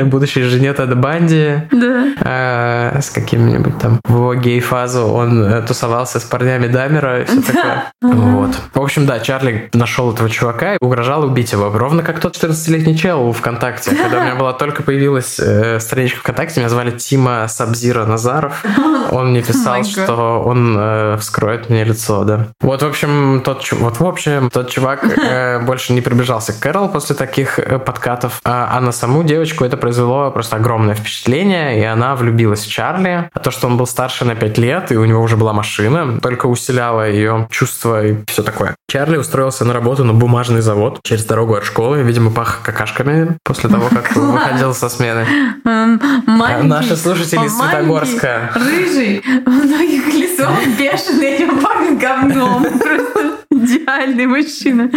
[0.05, 1.62] будущей жене Теда Банди.
[1.71, 2.07] Да.
[2.21, 7.92] а, с каким-нибудь там в гей-фазу он э, тусовался с парнями Дамера и все такое.
[8.01, 8.51] Вот.
[8.75, 11.70] В общем, да, Чарли нашел этого чувака и угрожал убить его.
[11.70, 13.94] Ровно как тот 14-летний чел в ВКонтакте.
[13.94, 18.64] Когда у меня была только появилась э, страничка ВКонтакте, меня звали Тима Сабзира Назаров.
[19.11, 22.48] Он мне писал, Oh что он э, вскроет мне лицо, да.
[22.61, 26.88] Вот, в общем, тот, вот, в общем, тот чувак э, больше не приближался к Кэрол
[26.88, 31.85] после таких э, подкатов, а, а на саму девочку это произвело просто огромное впечатление, и
[31.85, 33.30] она влюбилась в Чарли.
[33.32, 36.20] А то, что он был старше на 5 лет, и у него уже была машина,
[36.20, 38.76] только усиляло ее чувства и все такое.
[38.88, 43.68] Чарли устроился на работу на бумажный завод через дорогу от школы, видимо, пах какашками после
[43.68, 44.27] того, как Класс.
[44.27, 45.27] выходил со смены.
[45.64, 48.51] Маленький, Наши слушатели из Светогорска.
[48.55, 52.62] Рыжий, ноги колесом, бешеный, этим пахнет говном.
[52.64, 53.36] Просто
[53.66, 54.90] идеальный мужчина.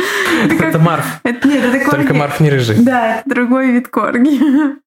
[0.46, 1.06] Это как- Это Марф.
[1.24, 2.02] Это нет, это корги.
[2.02, 2.78] Только Марф не рыжий.
[2.80, 4.40] Да, это другой вид корги.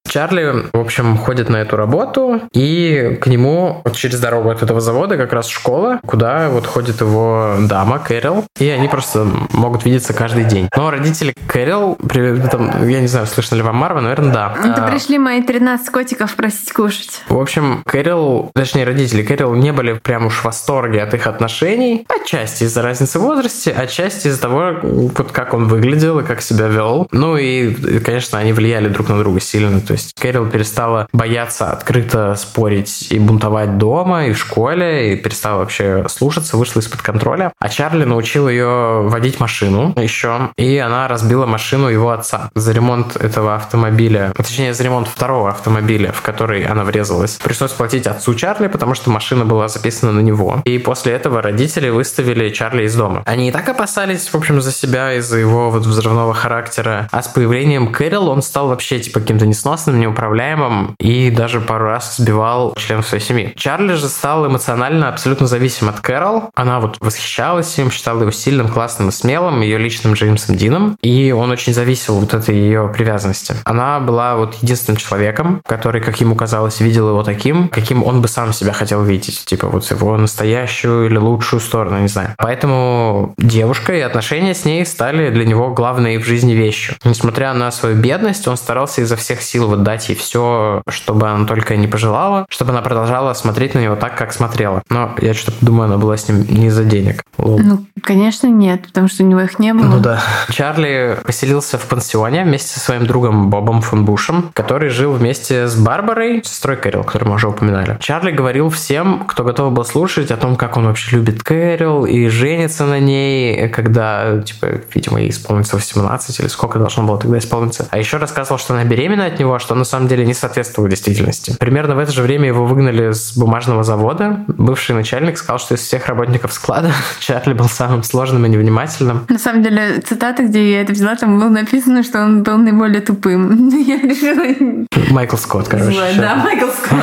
[0.07, 4.79] Чарли, в общем, ходит на эту работу, и к нему вот через дорогу от этого
[4.81, 10.13] завода как раз школа, куда вот ходит его дама Кэрол, и они просто могут видеться
[10.13, 10.69] каждый день.
[10.75, 14.55] Но родители Кэрол, при- там, я не знаю, слышно ли вам Марва, наверное, да.
[14.59, 17.23] Это А, пришли мои 13 котиков просить кушать.
[17.29, 22.05] в общем, Кэрол, точнее, родители Кэрол не были прям уж в восторге от их отношений.
[22.09, 26.67] Отчасти из-за разницы в возрасте, отчасти из-за того, вот как он выглядел и как себя
[26.67, 27.07] вел.
[27.11, 29.79] Ну и, конечно, они влияли друг на друга сильно.
[29.81, 35.59] То есть Кэрол перестала бояться открыто спорить и бунтовать дома, и в школе, и перестала
[35.59, 37.53] вообще слушаться, вышла из-под контроля.
[37.59, 43.15] А Чарли научил ее водить машину еще, и она разбила машину его отца за ремонт
[43.15, 47.39] этого автомобиля, точнее, за ремонт второго автомобиля, в который она врезалась.
[47.43, 50.61] Пришлось платить отцу Чарли, потому что машина была записана на него.
[50.65, 53.23] И после этого родители выставили Чарли из дома.
[53.25, 57.07] Они и так опасались, в общем, за себя из-за его вот взрывного характера.
[57.11, 62.17] А с появлением Кэрол он стал вообще типа каким-то несносным, неуправляемым и даже пару раз
[62.17, 63.53] сбивал членов своей семьи.
[63.55, 66.49] Чарли же стал эмоционально абсолютно зависим от Кэрол.
[66.55, 70.97] Она вот восхищалась им, считала его сильным, классным и смелым, ее личным Джеймсом Дином.
[71.01, 73.55] И он очень зависел вот этой ее привязанности.
[73.65, 78.27] Она была вот единственным человеком, который, как ему казалось, видел его таким, каким он бы
[78.27, 79.45] сам себя хотел видеть.
[79.45, 82.33] Типа вот его настоящую или лучшую сторону, не знаю.
[82.37, 86.95] Поэтому девушка и отношения с ней стали для него главной в жизни вещью.
[87.05, 91.45] Несмотря на свою бедность, он старался изо всех сил вот дать ей все, чтобы она
[91.45, 94.81] только не пожелала, чтобы она продолжала смотреть на него так, как смотрела.
[94.89, 97.23] Но я что-то думаю, она была с ним не из-за денег.
[97.37, 97.59] Лол.
[97.59, 99.85] Ну, конечно, нет, потому что у него их не было.
[99.85, 100.21] Ну да.
[100.49, 105.75] Чарли поселился в пансионе вместе со своим другом Бобом фон Бушем, который жил вместе с
[105.75, 107.97] Барбарой, сестрой Кэрил, которую мы уже упоминали.
[107.99, 112.27] Чарли говорил всем, кто готов был слушать, о том, как он вообще любит Кэрил и
[112.29, 113.32] женится на ней,
[113.73, 117.87] когда, типа, видимо, ей исполнится 18 или сколько должно было тогда исполниться.
[117.89, 121.55] А еще рассказывал, что она беременна от него, что на самом деле не соответствовало действительности.
[121.59, 124.43] Примерно в это же время его выгнали с бумажного завода.
[124.47, 129.25] Бывший начальник сказал, что из всех работников склада Чарли был самым сложным и невнимательным.
[129.29, 133.01] На самом деле, цитата, где я это взяла, там было написано, что он был наиболее
[133.01, 133.69] тупым.
[133.83, 134.87] Я решила...
[135.09, 135.97] Майкл Скотт, короче.
[136.17, 136.99] Да, Майкл Скотт.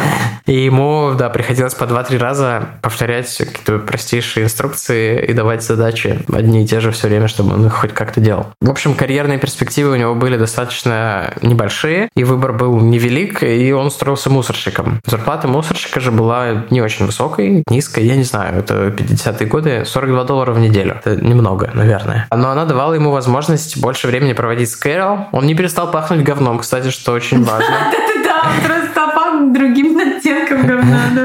[0.46, 6.64] И ему, да, приходилось по 2-3 раза повторять какие-то простейшие инструкции и давать задачи одни
[6.64, 8.46] и те же все время, чтобы он их хоть как-то делал.
[8.60, 13.86] В общем, карьерные перспективы у него были достаточно небольшие, и выбор был невелик, и он
[13.86, 15.00] устроился мусорщиком.
[15.06, 20.24] Зарплата мусорщика же была не очень высокой, низкой, я не знаю, это 50-е годы, 42
[20.24, 21.00] доллара в неделю.
[21.04, 22.26] Это немного, наверное.
[22.30, 25.26] Но она давала ему возможность больше времени проводить с Кэрол.
[25.32, 27.76] Он не перестал пахнуть говном, кстати, что очень важно.
[28.22, 29.00] Да, просто
[29.52, 30.79] другим оттенком говна.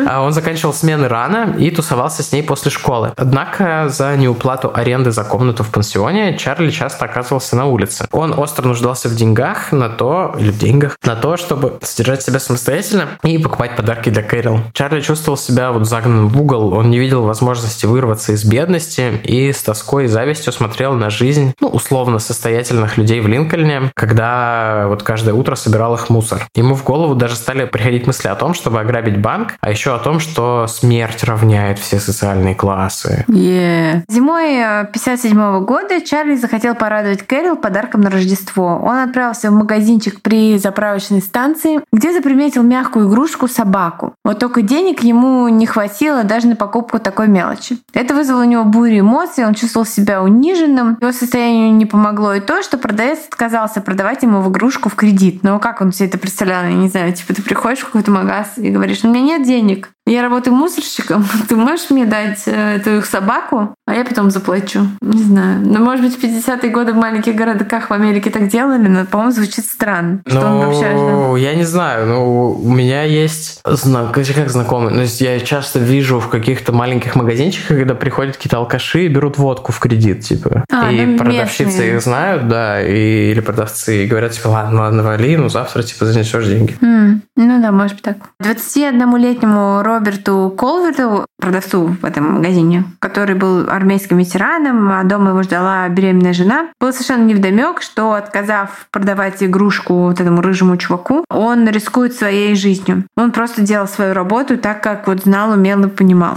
[0.08, 3.14] А он заканчивал смены рано и тусовался с ней после школы.
[3.16, 8.08] Однако за неуплату аренды за комнату в пансионе Чарли часто оказывался на улице.
[8.12, 12.40] Он остро нуждался в деньгах на то, или в деньгах, на то, чтобы содержать себя
[12.40, 14.62] самостоятельно и покупать подарки для Кэрил.
[14.74, 19.52] Чарли чувствовал себя вот загнанным в угол, он не видел возможности вырваться из бедности и
[19.52, 25.04] с тоской и завистью смотрел на жизнь, ну, условно, состоятельных людей в Линкольне, когда вот
[25.04, 26.42] каждое утро собирал их мусор.
[26.56, 30.00] Ему в голову даже стали приходить мысли о том, чтобы ограбить банк, а еще о
[30.00, 33.26] том, что смерть равняет все социальные классы.
[33.28, 34.04] Yeah.
[34.08, 38.80] Зимой 57 э, года Чарли захотел порадовать Кэрил подарком на Рождество.
[38.84, 44.14] Он отправился в магазинчик при заправочной станции, где заприметил мягкую игрушку собаку.
[44.24, 47.78] Вот только денег ему не хватило даже на покупку такой мелочи.
[47.94, 50.98] Это вызвало у него бурю эмоций, он чувствовал себя униженным.
[51.02, 55.44] Его состоянию не помогло и то, что продавец отказался продавать ему в игрушку в кредит.
[55.44, 57.14] Но как он все это представлял, я не знаю.
[57.14, 59.95] Типа ты приходишь в какой-то магаз и говоришь, у меня нет денег.
[60.08, 64.88] Я работаю мусорщиком, ты можешь мне дать э, эту их собаку, а я потом заплачу.
[65.02, 65.62] Не знаю.
[65.64, 69.32] Ну, может быть, в 50-е годы в маленьких городках в Америке так делали, но, по-моему,
[69.32, 70.22] звучит странно.
[70.28, 71.36] Что ну, он общаешься.
[71.38, 72.08] я не знаю.
[72.08, 74.94] Ну, у меня есть знак, как знакомый.
[74.94, 79.72] Ну, я часто вижу в каких-то маленьких магазинчиках, когда приходят какие-то алкаши и берут водку
[79.72, 80.66] в кредит, типа.
[80.72, 81.96] А, и ну, продавщицы местные.
[81.96, 86.06] их знают, да, и, или продавцы и говорят, типа, ладно, ладно, вали, ну завтра, типа,
[86.06, 86.76] занесешь деньги.
[86.80, 87.22] Mm.
[87.38, 88.18] Ну да, может быть так.
[88.42, 95.88] 21-летнему Роберту Колверту, продавцу в этом магазине, который был армейским ветераном, а дома его ждала
[95.90, 102.16] беременная жена, было совершенно невдомек, что отказав продавать игрушку вот этому рыжему чуваку, он рискует
[102.16, 103.04] своей жизнью.
[103.16, 106.36] Он просто делал свою работу так, как вот знал, умел и понимал.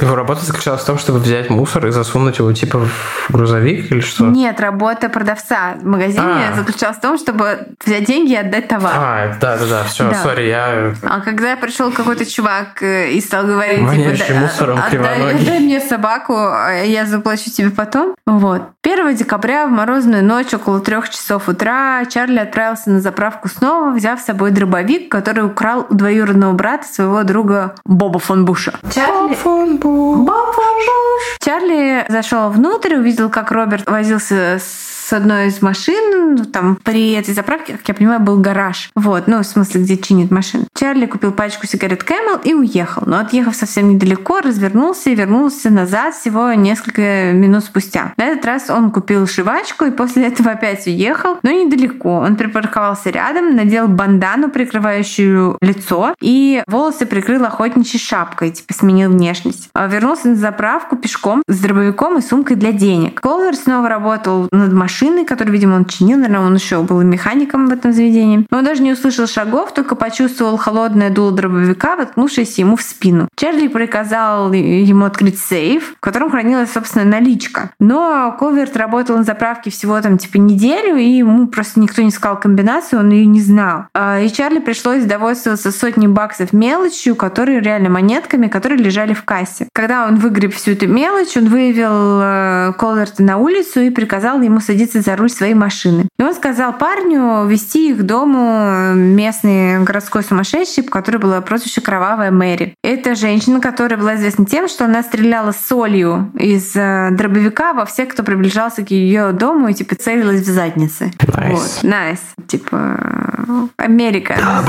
[0.00, 2.80] Его работа заключалась в том, чтобы взять мусор и засунуть его типа
[3.28, 4.24] в грузовик или что?
[4.24, 6.56] Нет, работа продавца в магазине а.
[6.56, 8.92] заключалась в том, чтобы взять деньги и отдать товар.
[8.96, 10.94] А, да-да-да, все, да сори, я...
[11.02, 15.80] А когда пришел какой-то чувак э, и стал говорить, Воняющий типа, мусором отдай, отдай мне
[15.80, 18.14] собаку, а я заплачу тебе потом.
[18.26, 18.62] Вот.
[18.82, 24.20] 1 декабря в морозную ночь около трех часов утра Чарли отправился на заправку снова, взяв
[24.20, 28.72] с собой дробовик, который украл у двоюродного брата своего друга Боба фон Буша.
[28.94, 29.28] Чарли...
[29.28, 30.18] Боб фон Буш.
[30.18, 31.38] Боб фон Буш.
[31.40, 37.12] Чарли зашел внутрь, увидел, как Роберт возился с с одной из машин, ну, там при
[37.12, 38.90] этой заправке, как я понимаю, был гараж.
[38.94, 40.66] Вот, ну, в смысле, где чинит машин.
[40.78, 43.04] Чарли купил пачку сигарет Camel и уехал.
[43.06, 48.12] Но отъехав совсем недалеко, развернулся и вернулся назад всего несколько минут спустя.
[48.18, 52.18] На этот раз он купил шивачку и после этого опять уехал, но недалеко.
[52.18, 59.70] Он припарковался рядом, надел бандану, прикрывающую лицо, и волосы прикрыл охотничьей шапкой, типа сменил внешность.
[59.72, 63.22] А вернулся на заправку пешком с дробовиком и сумкой для денег.
[63.22, 67.68] Колвер снова работал над машиной машины, который, видимо, он чинил, наверное, он еще был механиком
[67.68, 68.46] в этом заведении.
[68.50, 73.28] Но он даже не услышал шагов, только почувствовал холодное дуло дробовика, воткнувшееся ему в спину.
[73.36, 77.70] Чарли приказал ему открыть сейф, в котором хранилась, собственно, наличка.
[77.78, 82.40] Но Коверт работал на заправке всего там типа неделю, и ему просто никто не сказал
[82.40, 83.84] комбинацию, он ее не знал.
[83.94, 89.68] А, и Чарли пришлось довольствоваться сотней баксов мелочью, которые реально монетками, которые лежали в кассе.
[89.72, 94.60] Когда он выгреб всю эту мелочь, он вывел э, Колверта на улицу и приказал ему
[94.60, 96.08] садиться садиться за руль своей машины.
[96.18, 101.80] И он сказал парню вести их к дому местный городской сумасшедший, по которой было прозвище
[101.80, 102.74] Кровавая Мэри.
[102.82, 108.08] Это женщина, которая была известна тем, что она стреляла солью из э, дробовика во всех,
[108.08, 111.12] кто приближался к ее дому и типа целилась в задницы.
[111.18, 111.50] Nice.
[111.50, 112.46] Вот, nice.
[112.46, 114.34] Типа Америка.
[114.38, 114.64] Да,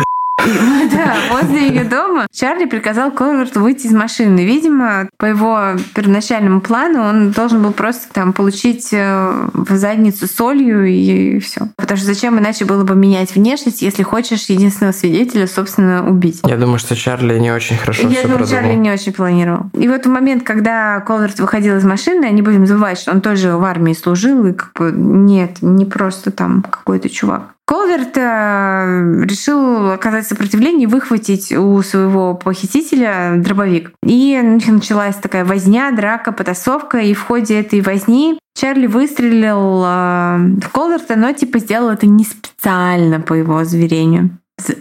[0.92, 4.46] Да, возле ее дома Чарли приказал Колверту выйти из машины.
[4.46, 10.86] Видимо, по его первоначальному плану он должен был просто там получить э, в задницу солью
[10.86, 11.70] и все.
[11.76, 16.42] Потому что зачем иначе было бы менять внешность, если хочешь единственного свидетеля, собственно, убить?
[16.46, 18.48] Я думаю, что Чарли не очень хорошо Я думаю, продумал.
[18.48, 19.70] Чарли не очень планировал.
[19.74, 23.56] И вот в момент, когда Колверт выходил из машины, не будем забывать, что он тоже
[23.56, 27.54] в армии служил, и как бы нет, не просто там какой-то чувак.
[27.70, 33.92] Колверт э, решил оказать сопротивление и выхватить у своего похитителя дробовик.
[34.04, 40.70] И началась такая возня, драка, потасовка, и в ходе этой возни Чарли выстрелил э, в
[40.74, 44.32] Колверта, но типа сделал это не специально по его зверению.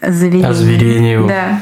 [0.01, 0.51] Озверению.
[0.51, 1.27] Озверению.
[1.27, 1.61] Да.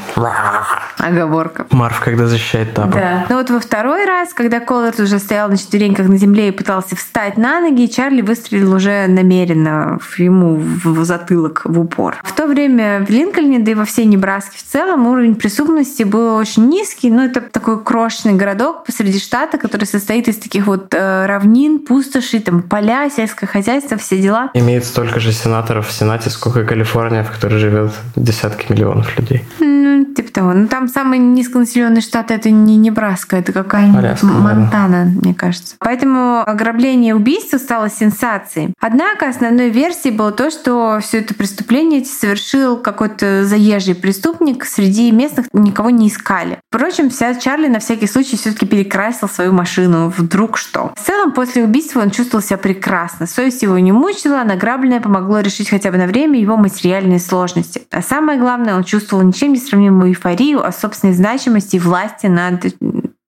[0.97, 1.65] Оговорка.
[1.71, 2.95] Марф, когда защищает тапок.
[2.95, 3.25] Да.
[3.29, 6.95] Но вот во второй раз, когда Колорт уже стоял на четвереньках на земле и пытался
[6.95, 12.17] встать на ноги, Чарли выстрелил уже намеренно ему в затылок, в упор.
[12.23, 16.35] В то время в Линкольне, да и во всей Небраске в целом, уровень преступности был
[16.35, 17.09] очень низкий.
[17.09, 22.39] Но это такой крошечный городок посреди штата, который состоит из таких вот э, равнин, пустошей,
[22.39, 24.49] там поля, сельское хозяйство, все дела.
[24.53, 29.43] Имеет столько же сенаторов в Сенате, сколько и Калифорния, в которой живет десятки миллионов людей.
[29.59, 30.53] Ну, типа того.
[30.53, 35.21] Ну, там самый низконаселенный штат это не Небраска, это какая-нибудь Монтана, наверное.
[35.21, 35.75] мне кажется.
[35.79, 38.73] Поэтому ограбление и убийство стало сенсацией.
[38.79, 44.65] Однако основной версией было то, что все это преступление совершил какой-то заезжий преступник.
[44.65, 46.59] Среди местных никого не искали.
[46.69, 50.13] Впрочем, вся Чарли на всякий случай все-таки перекрасил свою машину.
[50.15, 50.93] Вдруг что.
[50.95, 53.25] В целом, после убийства он чувствовал себя прекрасно.
[53.27, 57.81] Совесть его не мучила, а награбленное помогло решить хотя бы на время его материальные сложности.
[57.97, 62.63] А самое главное, он чувствовал ничем не сравнимую эйфорию о собственной значимости и власти над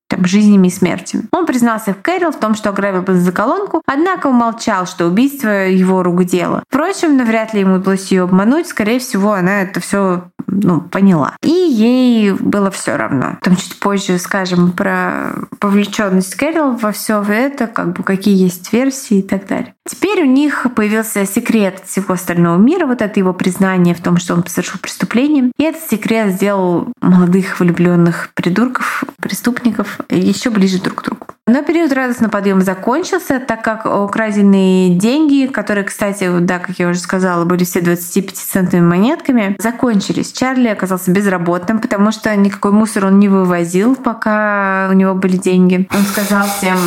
[0.07, 1.23] там, жизнями и смертями.
[1.31, 3.03] Он признался в Кэрил в том, что ограбил
[3.33, 6.63] колонку, однако умолчал, что убийство его рук дело.
[6.69, 11.35] Впрочем, навряд ли ему удалось ее обмануть, скорее всего, она это все ну, поняла.
[11.43, 13.37] И ей было все равно.
[13.41, 19.19] Там чуть позже скажем про повлеченность Кэрил во все это, как бы какие есть версии
[19.19, 19.73] и так далее.
[19.87, 24.35] Теперь у них появился секрет всего остального мира, вот это его признание в том, что
[24.35, 25.51] он совершил преступление.
[25.57, 31.27] И этот секрет сделал молодых влюбленных придурков, преступников еще ближе друг к другу.
[31.47, 36.99] Но период радостного подъема закончился, так как украденные деньги, которые, кстати, да, как я уже
[36.99, 40.31] сказала, были все 25-центными монетками, закончились.
[40.39, 45.85] Чарли оказался безработным, потому что никакой мусор он не вывозил, пока у него были деньги.
[45.93, 46.77] Он сказал всем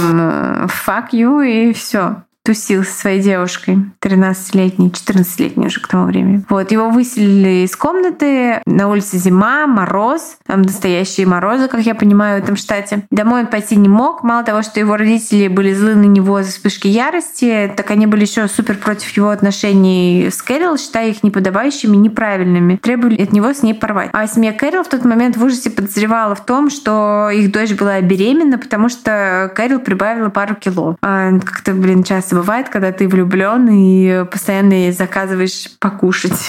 [0.87, 6.45] «fuck you» и все тусил со своей девушкой, 13-летней, 14-летней уже к тому времени.
[6.49, 12.41] Вот, его выселили из комнаты, на улице зима, мороз, там настоящие морозы, как я понимаю,
[12.41, 13.05] в этом штате.
[13.11, 16.51] Домой он пойти не мог, мало того, что его родители были злы на него за
[16.51, 21.97] вспышки ярости, так они были еще супер против его отношений с Кэрол, считая их неподобающими,
[21.97, 24.11] неправильными, требовали от него с ней порвать.
[24.13, 28.01] А семья Кэрол в тот момент в ужасе подозревала в том, что их дочь была
[28.01, 30.97] беременна, потому что Кэрол прибавила пару кило.
[31.03, 36.49] А как-то, блин, часто часто бывает, когда ты влюблен и постоянно заказываешь покушать.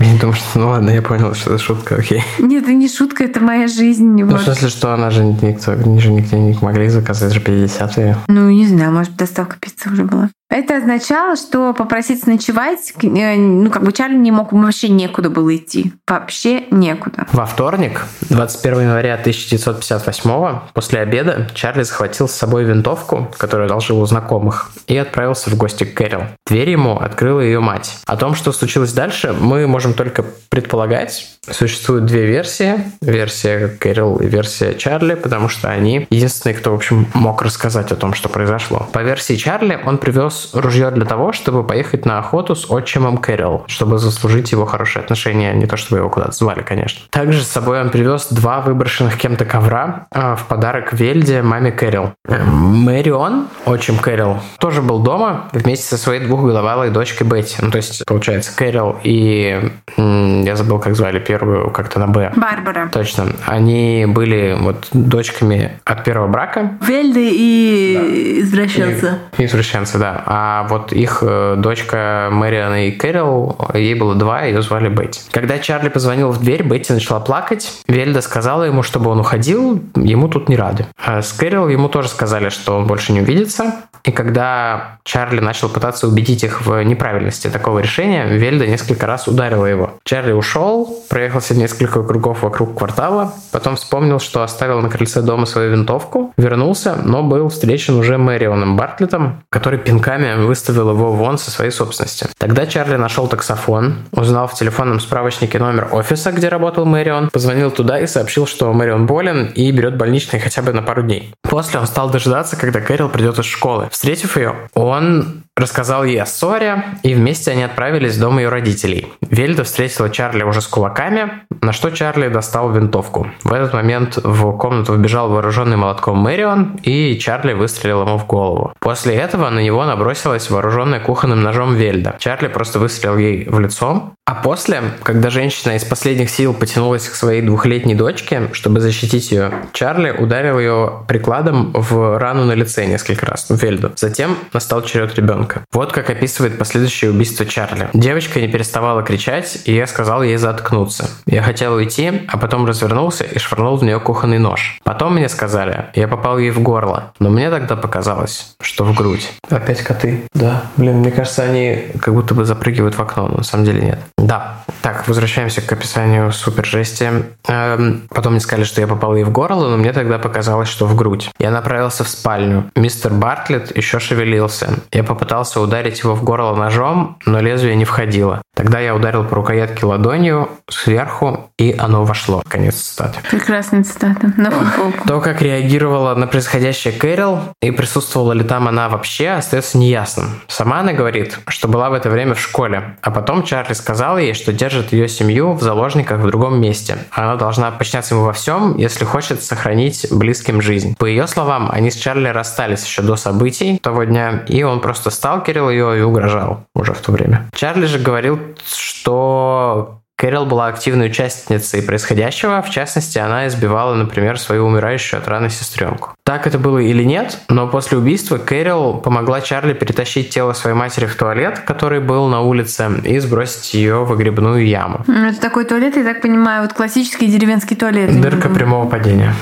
[0.00, 0.58] Я думаю, что...
[0.58, 2.22] Ну ладно, я понял, что это шутка, окей.
[2.38, 4.04] Нет, это не шутка, это моя жизнь.
[4.04, 4.40] Ну, вот.
[4.40, 8.16] в смысле, что она же никто, они же нигде не могли заказать, же 50-е.
[8.26, 10.30] Ну, не знаю, может, доставка пиццы уже была.
[10.54, 15.56] Это означало, что попросить ночевать, э, ну, как бы Чарли не мог, вообще некуда было
[15.56, 15.92] идти.
[16.06, 17.26] Вообще некуда.
[17.32, 24.06] Во вторник, 21 января 1958 после обеда, Чарли захватил с собой винтовку, которую одолжил у
[24.06, 26.22] знакомых, и отправился в гости к Кэрил.
[26.46, 27.98] Дверь ему открыла ее мать.
[28.06, 31.33] О том, что случилось дальше, мы можем только предполагать.
[31.50, 32.74] Существуют две версии.
[33.00, 37.96] Версия Кэрил и версия Чарли, потому что они единственные, кто, в общем, мог рассказать о
[37.96, 38.88] том, что произошло.
[38.92, 43.64] По версии Чарли, он привез ружье для того, чтобы поехать на охоту с отчимом Кэрил,
[43.66, 47.02] чтобы заслужить его хорошие отношения, не то чтобы его куда-то звали, конечно.
[47.10, 52.12] Также с собой он привез два выброшенных кем-то ковра э, в подарок Вельде, маме Кэрил.
[52.26, 57.56] Мэрион, отчим Кэрил, тоже был дома вместе со своей двухголовалой дочкой Бетти.
[57.60, 59.70] Ну, то есть, получается, Кэрил и...
[59.96, 62.32] Я забыл, как звали первую, как-то на Б.
[62.36, 62.88] Барбара.
[62.92, 63.26] Точно.
[63.46, 66.78] Они были вот дочками от первого брака.
[66.80, 68.42] Вельды и да.
[68.46, 69.18] извращенца.
[69.36, 70.22] И, извращенца, да.
[70.26, 75.22] А вот их э, дочка Мэриан и Кэрол, ей было два, ее звали Бетти.
[75.32, 77.82] Когда Чарли позвонил в дверь, Бетти начала плакать.
[77.88, 80.86] Вельда сказала ему, чтобы он уходил, ему тут не рады.
[81.04, 83.74] А с Кэрол ему тоже сказали, что он больше не увидится.
[84.04, 89.64] И когда Чарли начал пытаться убедить их в неправильности такого решения, Вельда несколько раз ударила
[89.64, 89.94] его.
[90.04, 95.72] Чарли ушел, проехался несколько кругов вокруг квартала, потом вспомнил, что оставил на крыльце дома свою
[95.72, 101.70] винтовку, вернулся, но был встречен уже Мэрионом Бартлетом, который пинками выставил его вон со своей
[101.70, 102.28] собственности.
[102.36, 107.98] Тогда Чарли нашел таксофон, узнал в телефонном справочнике номер офиса, где работал Мэрион, позвонил туда
[108.00, 111.34] и сообщил, что Мэрион болен и берет больничный хотя бы на пару дней.
[111.42, 113.88] После он стал дожидаться, когда Кэрил придет из школы.
[113.94, 119.12] Встретив ее, он рассказал ей о ссоре, и вместе они отправились в дом ее родителей.
[119.20, 123.28] Вельда встретила Чарли уже с кулаками, на что Чарли достал винтовку.
[123.44, 128.72] В этот момент в комнату вбежал вооруженный молотком Мэрион, и Чарли выстрелил ему в голову.
[128.80, 132.16] После этого на него набросилась вооруженная кухонным ножом Вельда.
[132.18, 137.14] Чарли просто выстрелил ей в лицо, а после, когда женщина из последних сил потянулась к
[137.14, 143.26] своей двухлетней дочке, чтобы защитить ее, Чарли ударил ее прикладом в рану на лице несколько
[143.26, 143.92] раз, в Вельду.
[143.96, 145.64] Затем настал черед ребенка ребенка.
[145.72, 147.88] Вот как описывает последующее убийство Чарли.
[147.92, 151.08] Девочка не переставала кричать, и я сказал ей заткнуться.
[151.26, 154.78] Я хотел уйти, а потом развернулся и швырнул в нее кухонный нож.
[154.84, 159.32] Потом мне сказали, я попал ей в горло, но мне тогда показалось, что в грудь.
[159.50, 160.24] Опять коты.
[160.34, 163.82] Да, блин, мне кажется, они как будто бы запрыгивают в окно, но на самом деле
[163.82, 163.98] нет.
[164.18, 167.10] Да, так, возвращаемся к описанию супер жести.
[167.48, 170.86] Эм, потом мне сказали, что я попал ей в горло, но мне тогда показалось, что
[170.86, 171.30] в грудь.
[171.38, 172.70] Я направился в спальню.
[172.76, 174.70] Мистер Бартлетт еще шевелился.
[174.92, 178.42] Я попытался ударить его в горло ножом, но лезвие не входило.
[178.54, 182.42] Тогда я ударил по рукоятке ладонью сверху, и оно вошло.
[182.48, 183.18] Конец цитаты.
[183.30, 184.32] Прекрасная цитата.
[184.36, 185.08] На футболку.
[185.08, 190.40] То, как реагировала на происходящее Кэрол и присутствовала ли там она вообще, остается неясным.
[190.46, 194.34] Сама она говорит, что была в это время в школе, а потом Чарли сказал ей,
[194.34, 196.98] что держит ее семью в заложниках в другом месте.
[197.10, 200.94] Она должна подчиняться ему во всем, если хочет сохранить близким жизнь.
[200.98, 205.10] По ее словам, они с Чарли расстались еще до событий того дня, и он просто
[205.24, 207.48] сталкерил ее и угрожал уже в то время.
[207.54, 214.66] Чарли же говорил, что Кэрол была активной участницей происходящего, в частности, она избивала, например, свою
[214.66, 216.10] умирающую от раны сестренку.
[216.26, 221.06] Так это было или нет, но после убийства Кэрол помогла Чарли перетащить тело своей матери
[221.06, 225.06] в туалет, который был на улице, и сбросить ее в выгребную яму.
[225.08, 228.20] Это такой туалет, я так понимаю, вот классический деревенский туалет.
[228.20, 229.32] Дырка прямого падения.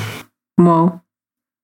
[0.56, 1.00] Вау.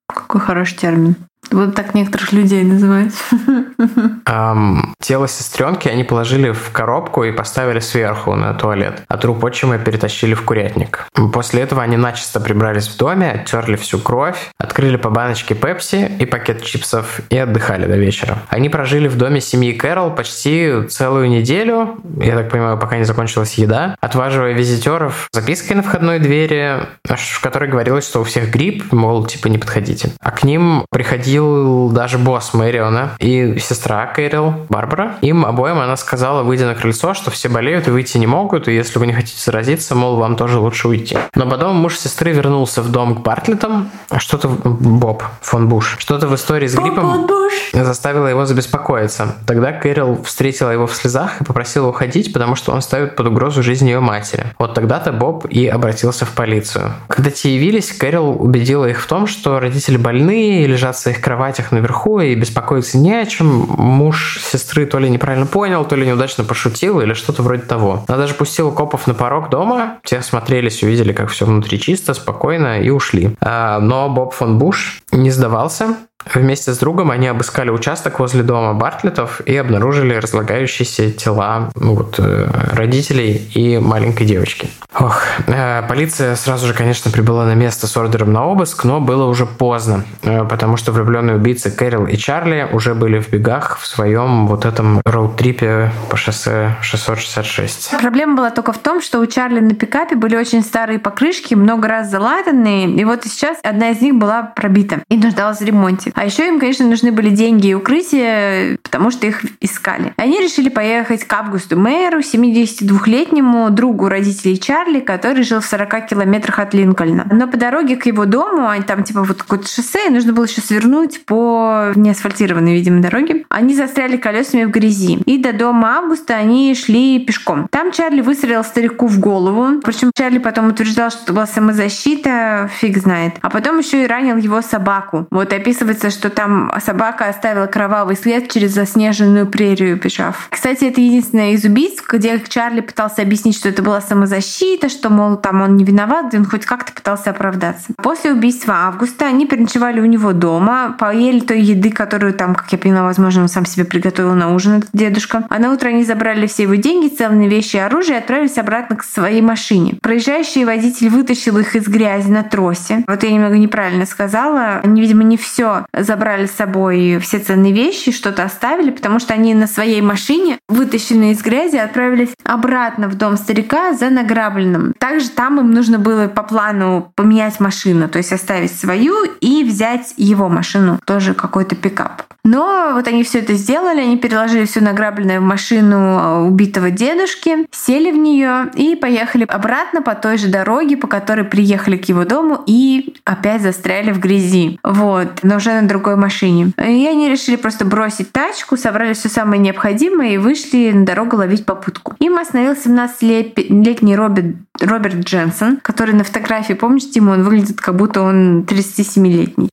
[0.09, 1.15] Какой хороший термин.
[1.51, 3.13] Вот так некоторых людей называют.
[4.27, 9.79] Эм, тело сестренки они положили в коробку и поставили сверху на туалет, а труп отчима
[9.79, 11.07] перетащили в курятник.
[11.33, 16.27] После этого они начисто прибрались в доме, оттерли всю кровь, открыли по баночке пепси и
[16.27, 18.39] пакет чипсов и отдыхали до вечера.
[18.49, 23.55] Они прожили в доме семьи Кэрол почти целую неделю, я так понимаю, пока не закончилась
[23.55, 29.25] еда, отваживая визитеров запиской на входной двери, в которой говорилось, что у всех грипп, мол,
[29.25, 30.11] типа не подходите.
[30.21, 30.85] А к ним
[31.29, 35.17] приходил даже босс Мэриона и сестра Кэрил, Барбара.
[35.21, 38.75] Им обоим она сказала, выйдя на крыльцо, что все болеют и выйти не могут, и
[38.75, 41.19] если вы не хотите заразиться, мол, вам тоже лучше уйти.
[41.35, 43.91] Но потом муж сестры вернулся в дом к Бартлетам.
[44.17, 44.49] Что-то...
[44.49, 45.97] Боб фон Буш.
[45.99, 47.29] Что-то в истории с гриппом
[47.73, 49.35] заставило его забеспокоиться.
[49.47, 53.63] Тогда Кэрил встретила его в слезах и попросила уходить, потому что он ставит под угрозу
[53.63, 54.47] жизнь ее матери.
[54.59, 56.93] Вот тогда-то Боб и обратился в полицию.
[57.09, 61.21] Когда те явились, Кэрил убедила их в том, что родители больны и лежат в своих
[61.21, 63.67] кроватях наверху и беспокоиться не о чем.
[63.77, 68.05] Муж сестры то ли неправильно понял, то ли неудачно пошутил или что-то вроде того.
[68.09, 69.99] Она даже пустила копов на порог дома.
[70.05, 73.37] Те осмотрелись, увидели, как все внутри чисто, спокойно и ушли.
[73.41, 75.97] А, но Боб фон Буш не сдавался
[76.35, 82.17] Вместе с другом они обыскали участок возле дома Бартлетов и обнаружили разлагающиеся тела ну, вот,
[82.19, 84.69] э, родителей и маленькой девочки.
[84.99, 89.27] Ох, э, полиция сразу же, конечно, прибыла на место с ордером на обыск, но было
[89.27, 93.87] уже поздно, э, потому что влюбленные убийцы Кэрил и Чарли уже были в бегах в
[93.87, 97.93] своем вот этом роуд-трипе по шоссе 666.
[98.01, 101.89] Проблема была только в том, что у Чарли на пикапе были очень старые покрышки, много
[101.89, 106.13] раз залатанные, и вот сейчас одна из них была пробита и нуждалась в ремонте.
[106.19, 110.13] А еще им, конечно, нужны были деньги и укрытие, потому что их искали.
[110.17, 116.59] Они решили поехать к Августу Мэру, 72-летнему другу родителей Чарли, который жил в 40 километрах
[116.59, 117.29] от Линкольна.
[117.31, 120.47] Но по дороге к его дому, они там типа вот какое-то шоссе, и нужно было
[120.47, 123.45] еще свернуть по неасфальтированной, видимо, дороге.
[123.49, 125.23] Они застряли колесами в грязи.
[125.25, 127.69] И до дома Августа они шли пешком.
[127.71, 129.81] Там Чарли выстрелил старику в голову.
[129.85, 133.35] Причем Чарли потом утверждал, что это была самозащита, фиг знает.
[133.41, 135.29] А потом еще и ранил его собаку.
[135.31, 135.53] Вот
[135.99, 140.49] описывается, что там собака оставила кровавый след через заснеженную прерию, бежав.
[140.51, 145.37] Кстати, это единственное из убийств, где Чарли пытался объяснить, что это была самозащита, что, мол,
[145.37, 147.93] там он не виноват, где он хоть как-то пытался оправдаться.
[147.97, 152.79] После убийства Августа они переночевали у него дома, поели той еды, которую там, как я
[152.79, 155.45] поняла, возможно, он сам себе приготовил на ужин, этот дедушка.
[155.49, 158.97] А на утро они забрали все его деньги, ценные вещи и оружие и отправились обратно
[158.97, 159.97] к своей машине.
[160.03, 163.05] Проезжающий водитель вытащил их из грязи на тросе.
[163.07, 164.81] Вот я немного неправильно сказала.
[164.83, 169.55] Они, видимо, не все забрали с собой все ценные вещи, что-то оставили, потому что они
[169.55, 174.95] на своей машине, вытащенные из грязи, отправились обратно в дом старика за награбленным.
[174.99, 180.15] Также там им нужно было по плану поменять машину, то есть оставить свою и взять
[180.17, 182.23] его машину, тоже какой-то пикап.
[182.45, 188.11] Но вот они все это сделали, они переложили все награбленное в машину убитого дедушки, сели
[188.11, 192.63] в нее и поехали обратно по той же дороге, по которой приехали к его дому
[192.67, 194.79] и опять застряли в грязи.
[194.83, 196.73] Вот, но уже на другой машине.
[196.79, 201.67] И они решили просто бросить тачку, собрали все самое необходимое и вышли на дорогу ловить
[201.67, 202.15] попутку.
[202.19, 208.23] Им остановил 17-летний Роберт, Роберт Дженсон, который на фотографии, помнишь, Тима, он выглядит как будто
[208.23, 209.69] он 37-летний.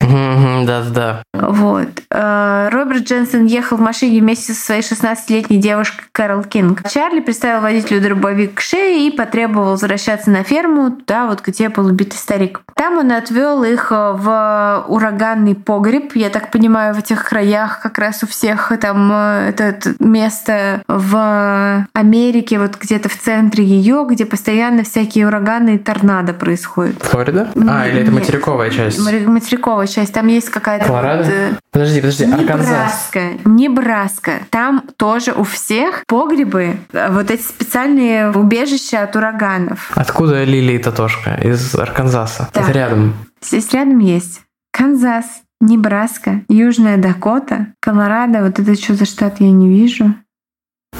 [0.65, 1.23] Да-да-да.
[1.33, 1.89] Вот.
[2.09, 6.87] Э, Роберт Дженсен ехал в машине вместе со своей 16-летней девушкой Кэрол Кинг.
[6.89, 11.85] Чарли приставил водителю дробовик к шее и потребовал возвращаться на ферму, туда вот где был
[11.87, 12.61] убитый старик.
[12.75, 15.94] Там он отвел их в ураганный погреб.
[16.15, 22.59] Я так понимаю, в этих краях как раз у всех там это место в Америке,
[22.59, 27.01] вот где-то в центре ее, где постоянно всякие ураганы и торнадо происходят.
[27.01, 27.51] Флорида?
[27.67, 28.99] А, или это материковая часть?
[28.99, 30.13] Материковая часть.
[30.13, 30.85] Там есть какая-то...
[30.85, 31.23] Колорадо?
[31.23, 33.11] Вот, э, подожди, подожди, Арканзас.
[33.13, 33.49] Небраска.
[33.49, 34.31] Небраска.
[34.49, 39.91] Там тоже у всех погребы, э, вот эти специальные убежища от ураганов.
[39.95, 41.35] Откуда Элли и Тотошка?
[41.43, 42.49] Из Арканзаса.
[42.53, 42.61] Да.
[42.61, 43.13] Это рядом.
[43.41, 44.41] Здесь рядом есть.
[44.71, 45.25] Канзас,
[45.65, 48.43] Небраска, Южная Дакота, Колорадо.
[48.43, 50.13] Вот это что за штат я не вижу.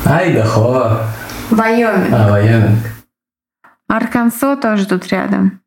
[0.06, 1.02] Айдахо.
[1.52, 2.12] Вайоминг.
[2.12, 2.80] А, Вайоминг.
[3.88, 5.62] Аркансо тоже тут рядом.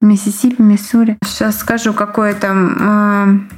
[0.00, 1.16] Миссисипи, Миссури.
[1.24, 2.76] Сейчас скажу, какое там...
[2.80, 3.54] Э...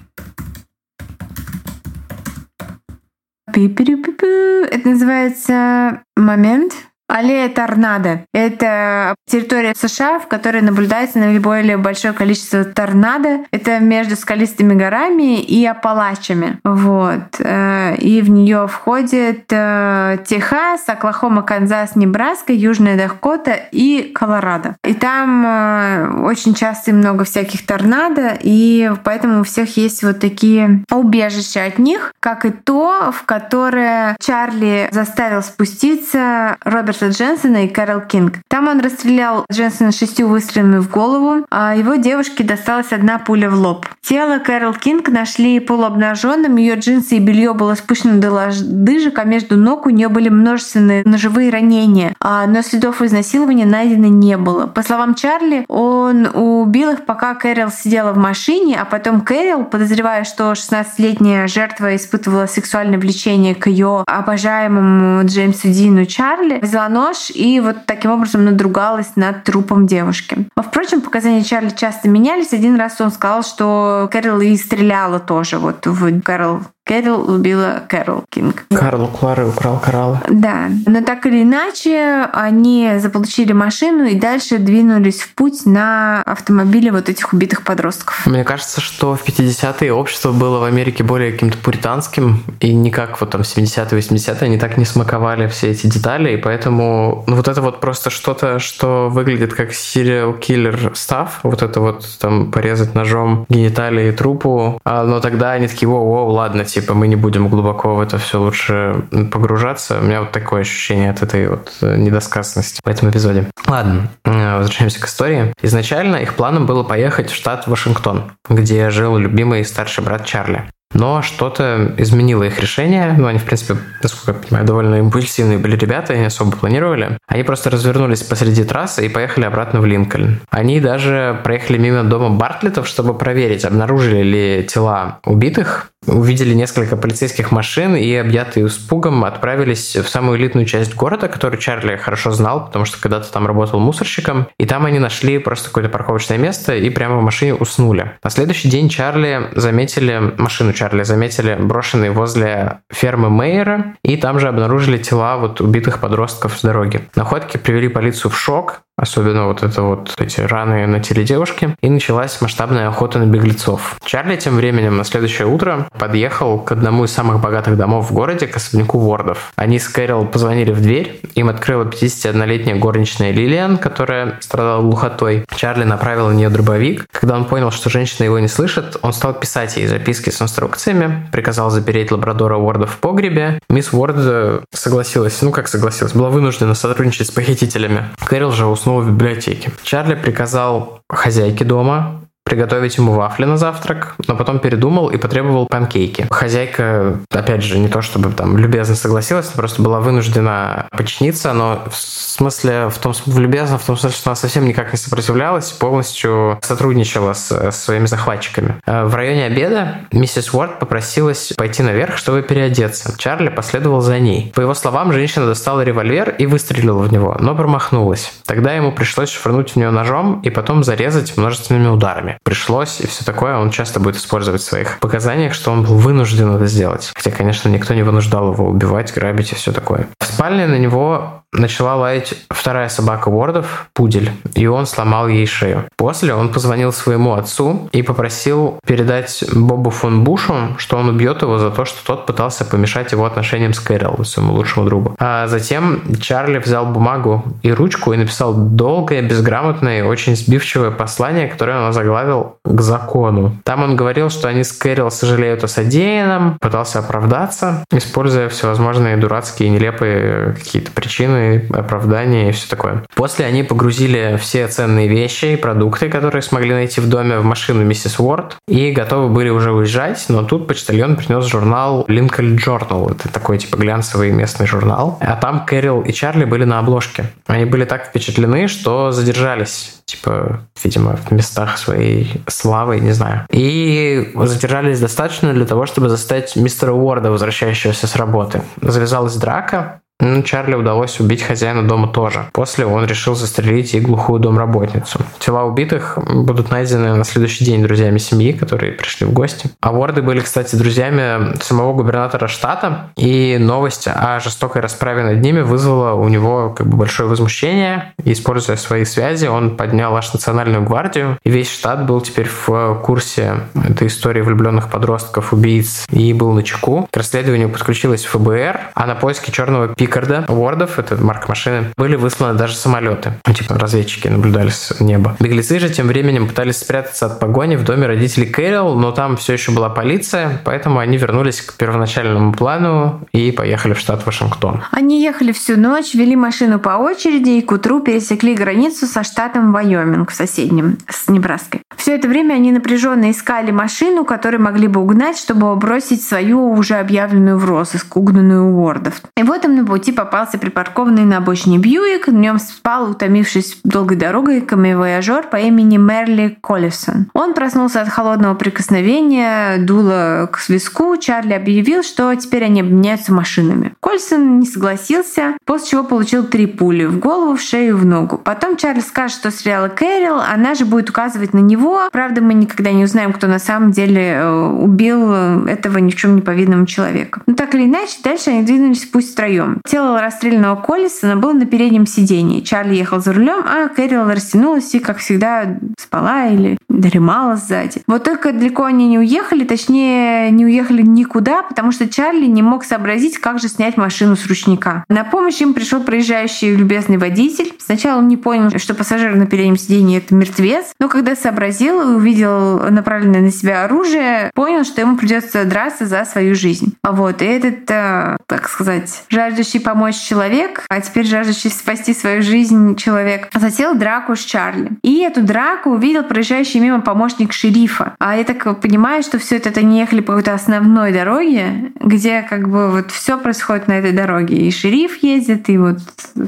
[3.52, 6.74] Это называется момент.
[7.08, 13.44] Аллея торнадо— это территория США, в которой наблюдается наиболее большое количество торнадо.
[13.52, 16.58] Это между скалистыми горами и Апалачами.
[16.64, 17.36] Вот.
[17.38, 24.76] Э, и в нее входит э, Техас, Оклахома, Канзас, Небраска, Южная Дакота и Колорадо.
[24.82, 30.18] И там э, очень часто и много всяких торнадо, и поэтому у всех есть вот
[30.18, 37.64] такие убежища от них, как и то, в которое Чарли заставил спуститься Роберт Роберта Дженсона
[37.64, 38.38] и Кэрол Кинг.
[38.48, 43.54] Там он расстрелял Дженсона шестью выстрелами в голову, а его девушке досталась одна пуля в
[43.54, 43.86] лоб.
[44.02, 49.56] Тело Кэрол Кинг нашли полуобнаженным, ее джинсы и белье было спущено до лодыжек, а между
[49.56, 54.66] ног у нее были множественные ножевые ранения, а, но следов изнасилования найдено не было.
[54.66, 60.24] По словам Чарли, он убил их, пока Кэрол сидела в машине, а потом Кэрол, подозревая,
[60.24, 67.60] что 16-летняя жертва испытывала сексуальное влечение к ее обожаемому Джеймсу Дину Чарли, взяла нож и
[67.60, 70.48] вот таким образом надругалась над трупом девушки.
[70.56, 72.52] Впрочем, показания Чарли часто менялись.
[72.52, 78.24] Один раз он сказал, что Кэрол и стреляла тоже вот в Кэрол Кэрол убила Кэрол
[78.30, 78.64] Кинг.
[78.70, 80.20] Карл Клары украл кораллы.
[80.28, 80.68] Да.
[80.86, 87.08] Но так или иначе, они заполучили машину и дальше двинулись в путь на автомобиле вот
[87.08, 88.24] этих убитых подростков.
[88.26, 93.30] Мне кажется, что в 50-е общество было в Америке более каким-то пуританским, и никак вот
[93.30, 97.62] там 70-е, 80-е они так не смаковали все эти детали, и поэтому ну, вот это
[97.62, 103.44] вот просто что-то, что выглядит как serial killer stuff, вот это вот там порезать ножом
[103.48, 108.00] гениталии трупу, а, но тогда они такие, воу-воу, ладно, типа мы не будем глубоко в
[108.00, 109.98] это все лучше погружаться.
[109.98, 113.46] У меня вот такое ощущение от этой вот э, недосказанности в этом эпизоде.
[113.66, 115.54] Ладно, э, возвращаемся к истории.
[115.62, 120.64] Изначально их планом было поехать в штат Вашингтон, где жил любимый старший брат Чарли.
[120.92, 123.14] Но что-то изменило их решение.
[123.18, 127.18] Ну, они, в принципе, насколько я понимаю, довольно импульсивные были ребята, и не особо планировали.
[127.26, 130.40] Они просто развернулись посреди трассы и поехали обратно в Линкольн.
[130.50, 137.52] Они даже проехали мимо дома Бартлетов, чтобы проверить, обнаружили ли тела убитых увидели несколько полицейских
[137.52, 142.84] машин и, объятые испугом, отправились в самую элитную часть города, которую Чарли хорошо знал, потому
[142.84, 144.48] что когда-то там работал мусорщиком.
[144.58, 148.12] И там они нашли просто какое-то парковочное место и прямо в машине уснули.
[148.22, 154.48] На следующий день Чарли заметили, машину Чарли заметили брошенной возле фермы Мейера, и там же
[154.48, 157.08] обнаружили тела вот убитых подростков с дороги.
[157.14, 161.88] Находки привели полицию в шок, особенно вот это вот эти раны на теле девушки, и
[161.88, 163.96] началась масштабная охота на беглецов.
[164.04, 168.46] Чарли тем временем на следующее утро подъехал к одному из самых богатых домов в городе,
[168.46, 169.52] к особняку Вордов.
[169.56, 175.44] Они с Кэрол позвонили в дверь, им открыла 51-летняя горничная Лилиан, которая страдала глухотой.
[175.54, 177.06] Чарли направил на нее дробовик.
[177.12, 181.26] Когда он понял, что женщина его не слышит, он стал писать ей записки с инструкциями,
[181.32, 183.58] приказал запереть лабрадора Уорда в погребе.
[183.68, 188.04] Мисс Уорд э, согласилась, ну как согласилась, была вынуждена сотрудничать с похитителями.
[188.24, 189.72] Кэрол же уснул снова в библиотеке.
[189.82, 196.28] Чарли приказал хозяйке дома приготовить ему вафли на завтрак, но потом передумал и потребовал панкейки.
[196.30, 201.96] Хозяйка, опять же, не то чтобы там любезно согласилась, просто была вынуждена подчиниться, но в
[201.96, 206.60] смысле, в том в любезно, в том смысле, что она совсем никак не сопротивлялась, полностью
[206.62, 208.76] сотрудничала с, с своими захватчиками.
[208.86, 213.12] Э, в районе обеда миссис Уорд попросилась пойти наверх, чтобы переодеться.
[213.18, 214.52] Чарли последовал за ней.
[214.54, 218.32] По его словам, женщина достала револьвер и выстрелила в него, но промахнулась.
[218.46, 223.24] Тогда ему пришлось швырнуть в нее ножом и потом зарезать множественными ударами пришлось и все
[223.24, 227.12] такое, он часто будет использовать в своих показаниях, что он был вынужден это сделать.
[227.14, 230.08] Хотя, конечно, никто не вынуждал его убивать, грабить и все такое.
[230.20, 235.84] В спальне на него начала лаять вторая собака Уордов, пудель, и он сломал ей шею.
[235.96, 241.58] После он позвонил своему отцу и попросил передать Бобу фон Бушу, что он убьет его
[241.58, 245.14] за то, что тот пытался помешать его отношениям с Кэрол, своему лучшему другу.
[245.18, 251.48] А затем Чарли взял бумагу и ручку и написал долгое, безграмотное и очень сбивчивое послание,
[251.48, 253.56] которое он заглавил «К закону».
[253.64, 259.68] Там он говорил, что они с Кэрол сожалеют о содеянном, пытался оправдаться, используя всевозможные дурацкие,
[259.70, 263.04] нелепые какие-то причины, оправдания и все такое.
[263.14, 267.84] После они погрузили все ценные вещи и продукты, которые смогли найти в доме, в машину
[267.84, 273.12] миссис Уорд и готовы были уже уезжать, но тут почтальон принес журнал Lincoln Journal.
[273.12, 275.18] Это такой типа глянцевый местный журнал.
[275.20, 277.26] А там Кэрил и Чарли были на обложке.
[277.46, 283.46] Они были так впечатлены, что задержались типа, видимо, в местах своей славы, не знаю.
[283.50, 288.62] И задержались достаточно для того, чтобы застать мистера Уорда, возвращающегося с работы.
[288.80, 292.46] Завязалась драка, ну, Чарли удалось убить хозяина дома тоже.
[292.52, 295.20] После он решил застрелить и глухую домработницу.
[295.38, 299.70] Тела убитых будут найдены на следующий день друзьями семьи, которые пришли в гости.
[299.80, 305.60] А Ворды были, кстати, друзьями самого губернатора штата, и новость о жестокой расправе над ними
[305.60, 308.14] вызвала у него как бы большое возмущение.
[308.24, 313.00] И, используя свои связи, он поднял аж национальную гвардию, и весь штат был теперь в
[313.04, 317.06] курсе этой истории влюбленных подростков, убийц, и был на чеку.
[317.12, 322.14] К расследованию подключилась ФБР, а на поиски черного пика Пикарда, Уордов, это марка машины, были
[322.14, 323.32] высланы даже самолеты.
[323.44, 325.36] Ну, типа разведчики наблюдали с неба.
[325.40, 329.54] Беглецы же тем временем пытались спрятаться от погони в доме родителей Кэрол, но там все
[329.54, 334.84] еще была полиция, поэтому они вернулись к первоначальному плану и поехали в штат Вашингтон.
[334.92, 339.72] Они ехали всю ночь, вели машину по очереди и к утру пересекли границу со штатом
[339.72, 341.80] Вайоминг, соседним, с Небраской.
[341.96, 346.94] Все это время они напряженно искали машину, которую могли бы угнать, чтобы бросить свою уже
[346.94, 349.22] объявленную в розыск, угнанную Уордов.
[349.36, 352.28] И вот им на пути попался припаркованный на обочине Бьюик.
[352.28, 357.30] В нем спал, утомившись долгой дорогой, камевояжер по имени Мерли Коллисон.
[357.32, 361.16] Он проснулся от холодного прикосновения, дуло к виску.
[361.16, 363.94] Чарли объявил, что теперь они обменяются машинами.
[364.00, 368.36] Коллисон не согласился, после чего получил три пули в голову, в шею и в ногу.
[368.36, 372.02] Потом Чарли скажет, что стреляла Кэрил, она же будет указывать на него.
[372.12, 376.16] Правда, мы никогда не узнаем, кто на самом деле э, убил э, этого ни в
[376.16, 377.40] чем не повинного человека.
[377.46, 379.80] Но так или иначе, дальше они двинулись пусть втроем.
[379.86, 382.60] Тело расстрелянного Коллисона было на переднем сидении.
[382.60, 388.02] Чарли ехал за рулем, а Кэрил растянулась и, как всегда, спала или дремала сзади.
[388.06, 392.84] Вот только далеко они не уехали, точнее, не уехали никуда, потому что Чарли не мог
[392.84, 395.04] сообразить, как же снять машину с ручника.
[395.08, 397.72] На помощь им пришел проезжающий любезный водитель.
[397.78, 402.14] Сначала он не понял, что пассажир на переднем сидении— это мертвец, но когда сообразил и
[402.16, 406.94] увидел направленное на себя оружие, понял, что ему придется драться за свою жизнь.
[407.04, 412.42] Вот, и этот, э, так сказать, жаждущий жаждущий помочь человек, а теперь жаждущий спасти свою
[412.42, 414.90] жизнь человек, затеял драку с Чарли.
[415.02, 418.14] И эту драку увидел проезжающий мимо помощник шерифа.
[418.18, 422.68] А я так понимаю, что все это они ехали по какой-то основной дороге, где как
[422.68, 424.56] бы вот все происходит на этой дороге.
[424.56, 425.98] И шериф ездит, и вот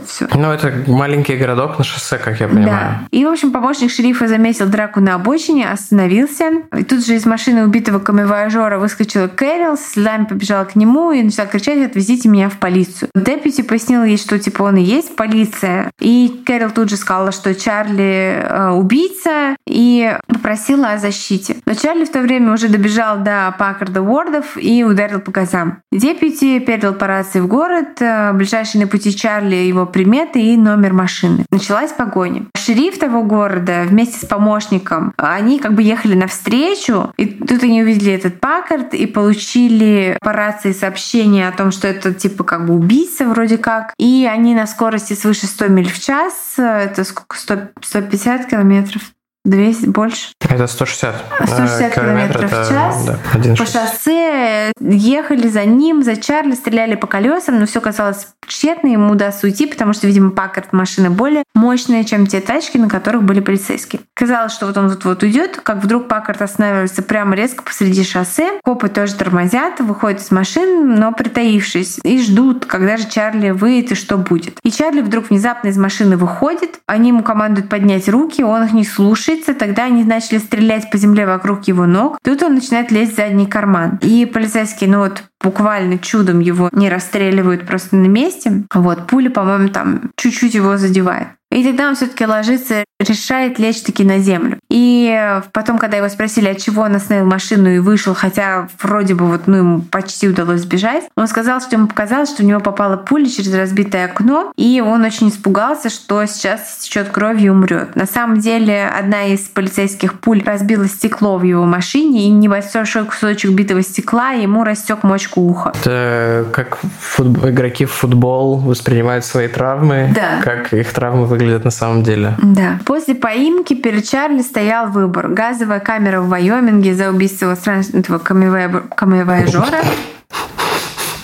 [0.06, 0.28] все.
[0.34, 2.66] Ну, это маленький городок на шоссе, как я понимаю.
[2.66, 3.08] Да.
[3.10, 6.44] И, в общем, помощник шерифа заметил драку на обочине, остановился.
[6.76, 11.22] И тут же из машины убитого камевояжера выскочила Кэрил, с слезами побежала к нему и
[11.22, 13.10] начала кричать «Отвезите меня в полицию».
[13.24, 15.90] Депити пояснил ей, что типа он и есть полиция.
[16.00, 21.56] И Кэрол тут же сказала, что Чарли э, убийца и попросила о защите.
[21.66, 25.78] Но Чарли в то время уже добежал до Паккарда Уордов и ударил по газам.
[25.92, 30.92] Депити передал по рации в город, э, ближайший на пути Чарли его приметы и номер
[30.92, 31.44] машины.
[31.50, 32.46] Началась погоня.
[32.56, 38.12] Шериф того города вместе с помощником, они как бы ехали навстречу, и тут они увидели
[38.12, 43.07] этот Паккард и получили по рации сообщение о том, что это типа как бы убийца
[43.08, 43.94] убийца вроде как.
[43.98, 46.54] И они на скорости свыше 100 миль в час.
[46.56, 47.36] Это сколько?
[47.36, 49.02] 100, 150 километров
[49.44, 50.32] 200, больше.
[50.40, 51.14] Это 160.
[51.44, 53.06] 160 э, километров в час.
[53.06, 58.88] Да, по шоссе ехали за ним, за Чарли, стреляли по колесам, но все казалось тщетно,
[58.88, 63.22] ему удастся уйти, потому что, видимо, Паккарт машины более мощные, чем те тачки, на которых
[63.22, 64.02] были полицейские.
[64.14, 68.60] Казалось, что вот он вот-вот уйдет, как вдруг Паккарт останавливается прямо резко посреди шоссе.
[68.64, 73.94] Копы тоже тормозят, выходят из машин, но притаившись, и ждут, когда же Чарли выйдет и
[73.94, 74.58] что будет.
[74.62, 78.84] И Чарли вдруг внезапно из машины выходит, они ему командуют поднять руки, он их не
[79.28, 82.18] слушается, тогда они начали стрелять по земле вокруг его ног.
[82.22, 83.98] Тут он начинает лезть в задний карман.
[84.02, 88.64] И полицейские, ну вот буквально чудом его не расстреливают просто на месте.
[88.74, 91.28] Вот, пуля, по-моему, там чуть-чуть его задевает.
[91.50, 94.58] И тогда он все-таки ложится, решает лечь таки на землю.
[94.70, 99.26] И потом, когда его спросили, от чего он остановил машину и вышел, хотя вроде бы
[99.26, 102.96] вот, ну, ему почти удалось сбежать, он сказал, что ему показалось, что у него попала
[102.96, 107.96] пуля через разбитое окно, и он очень испугался, что сейчас течет кровь и умрет.
[107.96, 113.52] На самом деле, одна из полицейских пуль разбила стекло в его машине, и небольшой кусочек
[113.52, 115.72] битого стекла ему растек мочку уха.
[115.80, 117.44] Это как футб...
[117.46, 120.42] игроки в футбол воспринимают свои травмы, да.
[120.42, 122.34] как их травмы выглядят на самом деле.
[122.42, 122.80] Да.
[122.84, 125.28] После поимки перед Чарли стоял выбор.
[125.28, 129.66] Газовая камера в Вайоминге за убийство странного камевояжера.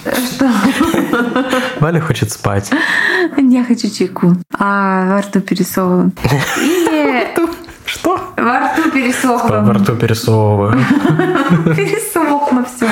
[0.05, 0.51] Что?
[1.81, 2.71] Валя хочет спать.
[3.37, 4.37] Я хочу чайку.
[4.59, 6.13] А во рту пересовываю.
[6.59, 7.35] Или?
[8.37, 9.61] Во рту пересохло.
[9.61, 10.79] Во рту пересовываю.
[11.77, 12.89] Пересохло все.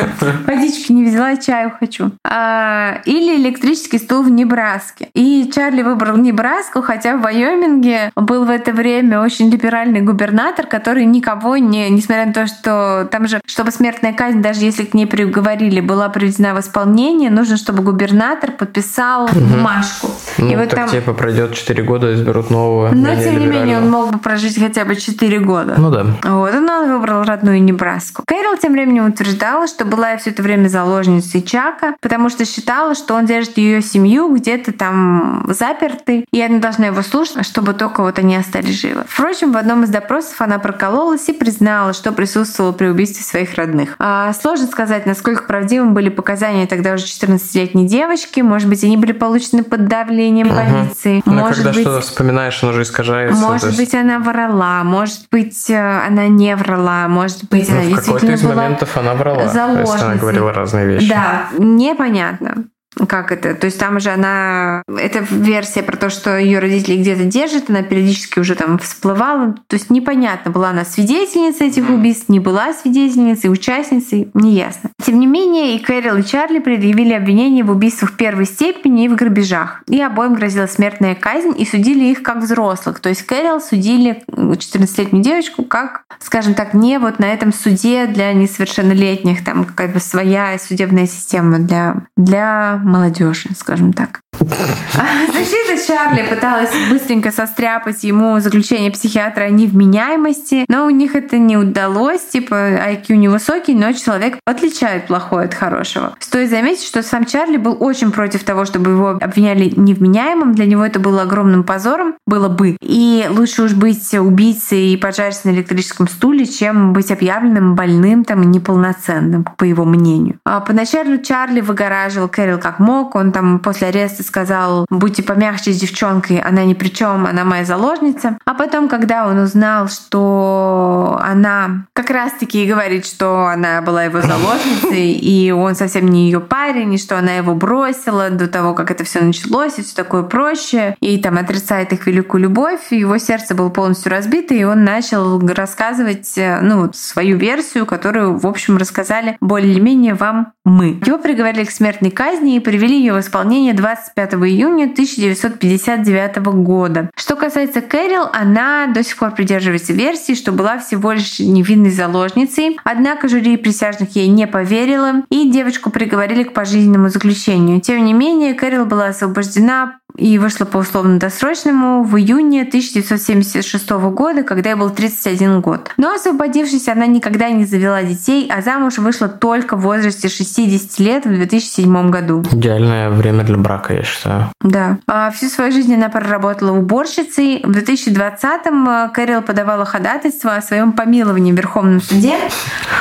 [0.47, 2.13] Водички не взяла, чаю хочу.
[2.25, 5.09] А, или электрический стул в Небраске.
[5.15, 11.05] И Чарли выбрал Небраску, хотя в Вайоминге был в это время очень либеральный губернатор, который
[11.05, 15.07] никого не, несмотря на то, что там же, чтобы смертная казнь, даже если к ней
[15.07, 19.41] приговорили, была приведена в исполнение, нужно, чтобы губернатор подписал угу.
[19.41, 20.11] бумажку.
[20.39, 20.89] Ну, и вот так там...
[20.89, 22.91] типа пройдет 4 года, изберут нового.
[22.93, 24.97] Но тем не менее он мог бы прожить хотя бы бы
[25.33, 25.75] 4 года.
[25.79, 26.05] Ну да.
[26.23, 28.23] Вот, он выбрал родную Небраску.
[28.27, 33.15] Кэрол тем временем утверждала, что была все это время заложницей Чака, потому что считала, что
[33.15, 38.19] он держит ее семью где-то там запертой, и она должна его слушать, чтобы только вот
[38.19, 39.05] они остались живы.
[39.07, 43.97] Впрочем, в одном из допросов она прокололась и признала, что присутствовала при убийстве своих родных.
[43.99, 48.41] А сложно сказать, насколько правдивым были показания тогда уже 14-летней девочки.
[48.41, 50.57] Может быть, они были получены под давлением угу.
[50.57, 51.23] полиции.
[51.25, 53.41] Но может когда быть, что-то вспоминаешь, оно же искажается.
[53.41, 53.79] Может есть...
[53.79, 58.33] быть, она врала, может быть, э, она не врала, может быть, ну, она в действительно
[58.33, 60.07] из была моментов она врала, заложницей.
[60.07, 61.09] она говорила разные вещи.
[61.09, 62.65] Да, непонятно
[63.09, 63.55] как это?
[63.55, 64.83] То есть там же она...
[64.87, 69.55] Это версия про то, что ее родители где-то держат, она периодически уже там всплывала.
[69.67, 74.91] То есть непонятно, была она свидетельницей этих убийств, не была свидетельницей, участницей, неясно.
[75.03, 79.17] Тем не менее, и Кэрол, и Чарли предъявили обвинения в убийствах первой степени и в
[79.17, 79.83] грабежах.
[79.89, 83.01] И обоим грозила смертная казнь, и судили их как взрослых.
[83.01, 88.33] То есть Кэрол судили 14-летнюю девочку как, скажем так, не вот на этом суде для
[88.33, 94.21] несовершеннолетних, там как бы своя судебная система для, для молодежи, скажем так.
[94.43, 101.57] Защита Чарли пыталась быстренько состряпать ему заключение психиатра о невменяемости, но у них это не
[101.57, 102.23] удалось.
[102.23, 106.15] Типа IQ невысокий, но человек отличает плохое от хорошего.
[106.19, 110.55] Стоит заметить, что сам Чарли был очень против того, чтобы его обвиняли невменяемым.
[110.55, 112.77] Для него это было огромным позором, было бы.
[112.81, 118.43] И лучше уж быть убийцей и поджариться на электрическом стуле, чем быть объявленным больным там
[118.43, 120.39] и неполноценным, по его мнению.
[120.45, 123.15] А поначалу Чарли выгораживал Кэрил как мог.
[123.15, 127.65] Он там после ареста сказал, будьте помягче с девчонкой, она ни при чем, она моя
[127.65, 128.39] заложница.
[128.45, 135.13] А потом, когда он узнал, что она как раз-таки говорит, что она была его заложницей,
[135.13, 139.05] и он совсем не ее парень, и что она его бросила до того, как это
[139.05, 143.69] все началось, и все такое проще, и там отрицает их великую любовь, его сердце было
[143.69, 150.15] полностью разбито, и он начал рассказывать э, ну, свою версию, которую, в общем, рассказали более-менее
[150.15, 151.01] вам мы.
[151.05, 157.11] Его приговорили к смертной казни и привели ее в исполнение 25 июня 1959 года.
[157.17, 162.79] Что касается Кэрил, она до сих пор придерживается версии, что была всего лишь невинной заложницей.
[162.85, 167.81] Однако жюри присяжных ей не поверило, и девочку приговорили к пожизненному заключению.
[167.81, 174.71] Тем не менее, Кэрил была освобождена и вышла по условно-досрочному в июне 1976 года, когда
[174.71, 175.91] ей был 31 год.
[175.97, 181.25] Но освободившись, она никогда не завела детей, а замуж вышла только в возрасте 60 лет
[181.25, 182.45] в 2007 году.
[182.53, 184.51] Идеальное время для брака, я считаю.
[184.61, 184.99] Да.
[185.07, 187.63] А всю свою жизнь она проработала уборщицей.
[187.65, 192.35] В 2020-м э, Кэрил подавала ходатайство о своем помиловании в Верховном суде.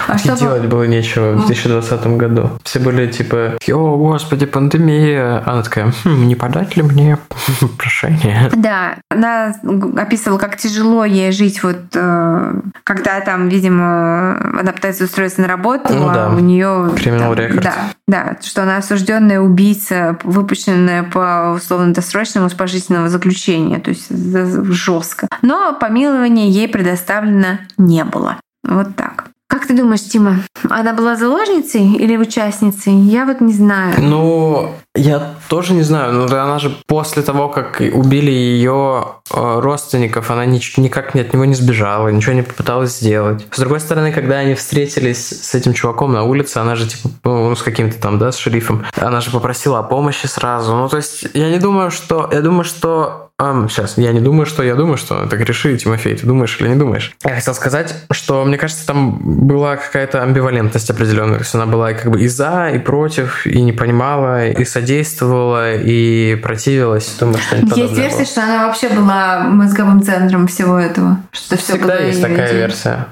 [0.08, 0.40] А чтобы...
[0.40, 2.50] делать было нечего в 2020 году.
[2.64, 5.44] Все были типа, о, господи, пандемия.
[5.46, 7.18] Она такая, хм, не подать ли мне мне
[7.78, 8.50] прошение.
[8.56, 9.54] Да, она
[9.98, 15.94] описывала, как тяжело ей жить, вот э, когда там, видимо, она пытается устроиться на работу,
[15.94, 16.30] ну, а да.
[16.30, 17.64] у нее криминал рекорд.
[17.64, 17.76] Да,
[18.08, 25.28] да, что она осужденная убийца, выпущенная по условно-досрочному с пожизненного заключения, то есть жестко.
[25.42, 28.38] Но помилования ей предоставлено не было.
[28.64, 29.32] Вот так.
[29.52, 30.38] Как ты думаешь, Тима,
[30.70, 32.94] Она была заложницей или участницей?
[32.94, 33.96] Я вот не знаю.
[33.98, 40.32] Ну, я тоже не знаю, но она же после того, как убили ее э, родственников,
[40.32, 43.46] она никак от него не сбежала, ничего не попыталась сделать.
[43.52, 47.54] С другой стороны, когда они встретились с этим чуваком на улице, она же типа, ну,
[47.54, 50.74] с каким-то там, да, с шерифом, она же попросила о помощи сразу.
[50.74, 52.30] Ну, то есть, я не думаю, что...
[52.32, 56.16] Я думаю, что Um, сейчас, я не думаю, что я думаю, что так реши, Тимофей,
[56.16, 57.16] ты думаешь или не думаешь?
[57.26, 61.38] Я хотел сказать, что мне кажется, там была какая-то амбивалентность определенная.
[61.38, 65.41] То есть она была как бы и за, и против, и не понимала, и содействовала,
[65.84, 67.16] и противилась.
[67.20, 68.26] Думаю, что Есть версия, было.
[68.26, 71.18] что она вообще была мозговым центром всего этого.
[71.32, 72.60] Что все Всегда есть такая идея.
[72.68, 73.08] версия.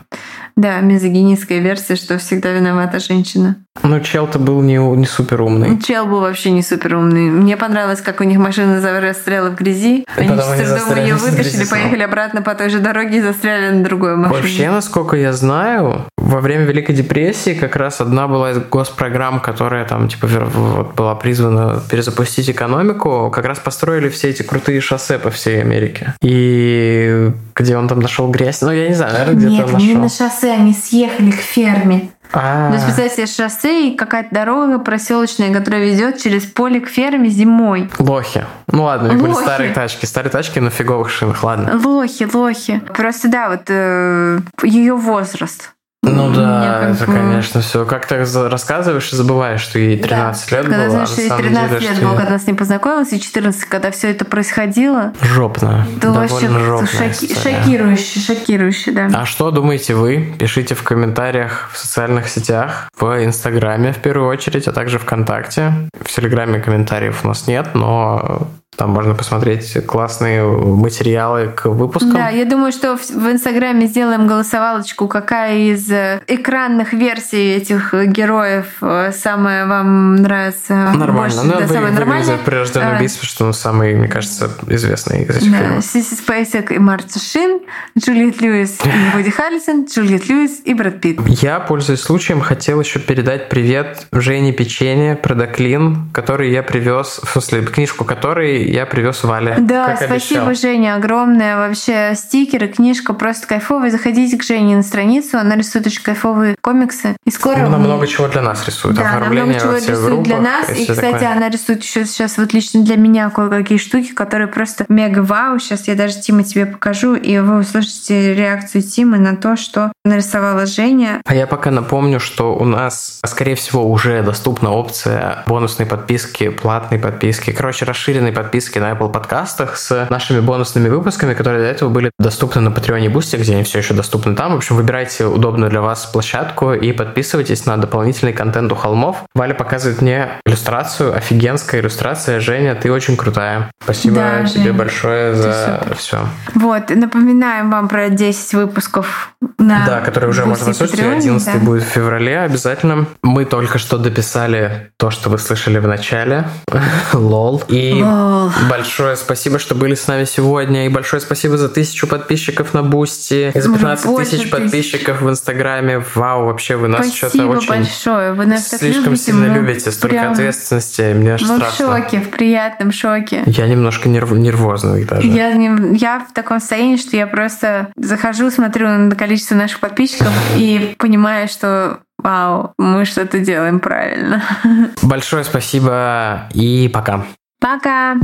[0.56, 3.56] Да, мизогинистская версия, что всегда виновата женщина.
[3.82, 5.80] Ну, чел-то был не, не супер умный.
[5.82, 7.30] Чел был вообще не супер умный.
[7.30, 10.06] Мне понравилось, как у них машина застряла в грязи.
[10.18, 13.84] И они с трудом ее вытащили, поехали обратно по той же дороге и застряли на
[13.84, 14.42] другой машине.
[14.42, 19.86] Вообще, насколько я знаю, во время Великой депрессии как раз одна была из госпрограмм, которая
[19.86, 25.30] там типа вот, была призвана перезапустить экономику, как раз построили все эти крутые шоссе по
[25.32, 26.14] всей Америке.
[26.22, 28.62] И где он там нашел грязь?
[28.62, 29.88] Ну, я не знаю, наверное, где-то Нет, нашел.
[29.88, 32.10] не на шоссе, они съехали к ферме.
[32.32, 32.70] А-а-а.
[32.70, 37.30] То есть, представьте себе шоссе и какая-то дорога проселочная, которая ведет через поле к ферме
[37.30, 37.90] зимой.
[37.98, 38.46] Лохи.
[38.68, 40.06] Ну ладно, у них были старые тачки.
[40.06, 41.80] Старые тачки на фиговых шинах, ладно.
[41.84, 42.82] Лохи, лохи.
[42.96, 45.74] Просто да, вот э, ее возраст.
[46.10, 47.14] Ну да, это, бы...
[47.14, 47.86] конечно, все.
[47.86, 50.58] Как ты рассказываешь и забываешь, что ей 13 да.
[50.58, 50.84] лет когда было.
[50.84, 53.92] Когда знаешь, что ей 13 деле, лет было, когда с ней познакомилась, и 14, когда
[53.92, 55.14] все это происходило.
[55.22, 55.88] Жопно.
[55.98, 56.50] Это вообще
[56.88, 57.34] шоки...
[57.34, 59.10] шокирующе, шокирующе, да.
[59.14, 60.34] А что думаете вы?
[60.38, 65.74] Пишите в комментариях в социальных сетях, в Инстаграме в первую очередь, а также ВКонтакте.
[66.02, 68.48] В Телеграме комментариев у нас нет, но
[68.80, 72.14] там можно посмотреть классные материалы к выпускам.
[72.14, 78.68] Да, я думаю, что в Инстаграме сделаем голосовалочку, какая из э, экранных версий этих героев
[78.80, 80.94] э, самая вам нравится.
[80.96, 81.14] Нормально.
[81.14, 82.38] Больше, ну, да, вы, самая нормальная.
[82.38, 85.84] «Прирожденное а, убийство», что он самый, мне кажется, известный из этих да, фильмов.
[85.84, 87.60] Сиси Спейсек и Марта Шин,
[87.98, 91.20] Джулиет Льюис и Вуди Харрисон, Джулиет Льюис и Брэд Питт.
[91.28, 97.66] Я, пользуясь случаем, хотел еще передать привет Жене Печенье, Продаклин, который я привез, в смысле,
[97.66, 99.56] книжку которой я привез Вале.
[99.60, 100.72] Да, спасибо, обещал.
[100.72, 101.58] Женя, огромное.
[101.58, 103.90] Вообще стикеры, книжка просто кайфовая.
[103.92, 107.16] Заходите к Жене на страницу, она рисует очень кайфовые комиксы.
[107.26, 107.66] И скоро...
[107.66, 108.96] Она много чего для нас рисует.
[108.96, 110.70] Да, она много чего рисует группах, для нас.
[110.70, 111.32] И, кстати, такое.
[111.32, 115.60] она рисует еще сейчас вот лично для меня кое-какие штуки, которые просто мега вау.
[115.60, 120.66] Сейчас я даже Тима тебе покажу, и вы услышите реакцию Тимы на то, что нарисовала
[120.66, 121.22] Женя.
[121.26, 127.00] А я пока напомню, что у нас, скорее всего, уже доступна опция бонусной подписки, платной
[127.00, 131.90] подписки, короче, расширенной подписки подписке на Apple подкастах с нашими бонусными выпусками, которые до этого
[131.90, 134.52] были доступны на Patreon и Boosty, где они все еще доступны там.
[134.54, 139.24] В общем, выбирайте удобную для вас площадку и подписывайтесь на дополнительный контент у холмов.
[139.34, 142.42] Валя показывает мне иллюстрацию, офигенская иллюстрация.
[142.42, 143.72] Женя, ты очень крутая.
[143.82, 146.18] Спасибо да, тебе Женя, большое за все.
[146.56, 151.00] Вот, напоминаем вам про 10 выпусков на Да, которые уже можно послушать.
[151.00, 151.60] 11 да.
[151.60, 153.06] будет в феврале обязательно.
[153.24, 156.46] Мы только что дописали то, что вы слышали в начале.
[157.14, 157.64] Лол.
[157.68, 158.39] И Лол.
[158.70, 160.86] Большое спасибо, что были с нами сегодня.
[160.86, 163.52] И большое спасибо за тысячу подписчиков на Бусти.
[163.54, 166.04] И за 15 тысяч подписчиков в Инстаграме.
[166.16, 167.70] Вау, вообще вы нас что-то очень...
[167.70, 168.34] большое.
[168.34, 169.92] Вы нас слишком любите, сильно любите.
[169.92, 170.34] Столько прям...
[170.34, 171.14] ответственности.
[171.14, 171.86] Мне аж мы страшно.
[171.86, 173.44] в шоке, в приятном шоке.
[173.46, 174.32] Я немножко нерв...
[174.32, 175.28] нервозный даже.
[175.28, 180.96] Я, я в таком состоянии, что я просто захожу, смотрю на количество наших подписчиков и
[180.98, 184.44] понимаю, что Вау, мы что-то делаем правильно.
[185.02, 187.26] Большое спасибо и пока.
[187.60, 188.16] Пока!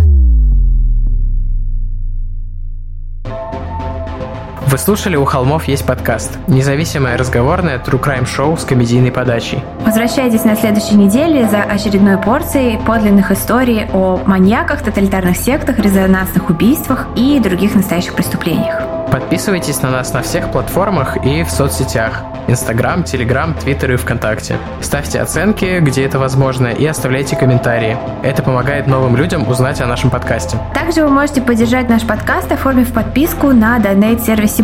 [4.75, 9.63] Вы слушали «У холмов есть подкаст»– независимое разговорное true crime шоу с комедийной подачей.
[9.85, 17.07] Возвращайтесь на следующей неделе за очередной порцией подлинных историй о маньяках, тоталитарных сектах, резонансных убийствах
[17.15, 18.81] и других настоящих преступлениях.
[19.09, 24.57] Подписывайтесь на нас на всех платформах и в соцсетях– Инстаграм, Телеграм, Твиттер и ВКонтакте.
[24.81, 27.97] Ставьте оценки, где это возможно, и оставляйте комментарии.
[28.23, 30.57] Это помогает новым людям узнать о нашем подкасте.
[30.73, 34.63] Также вы можете поддержать наш подкаст, оформив подписку на донейт-сервисе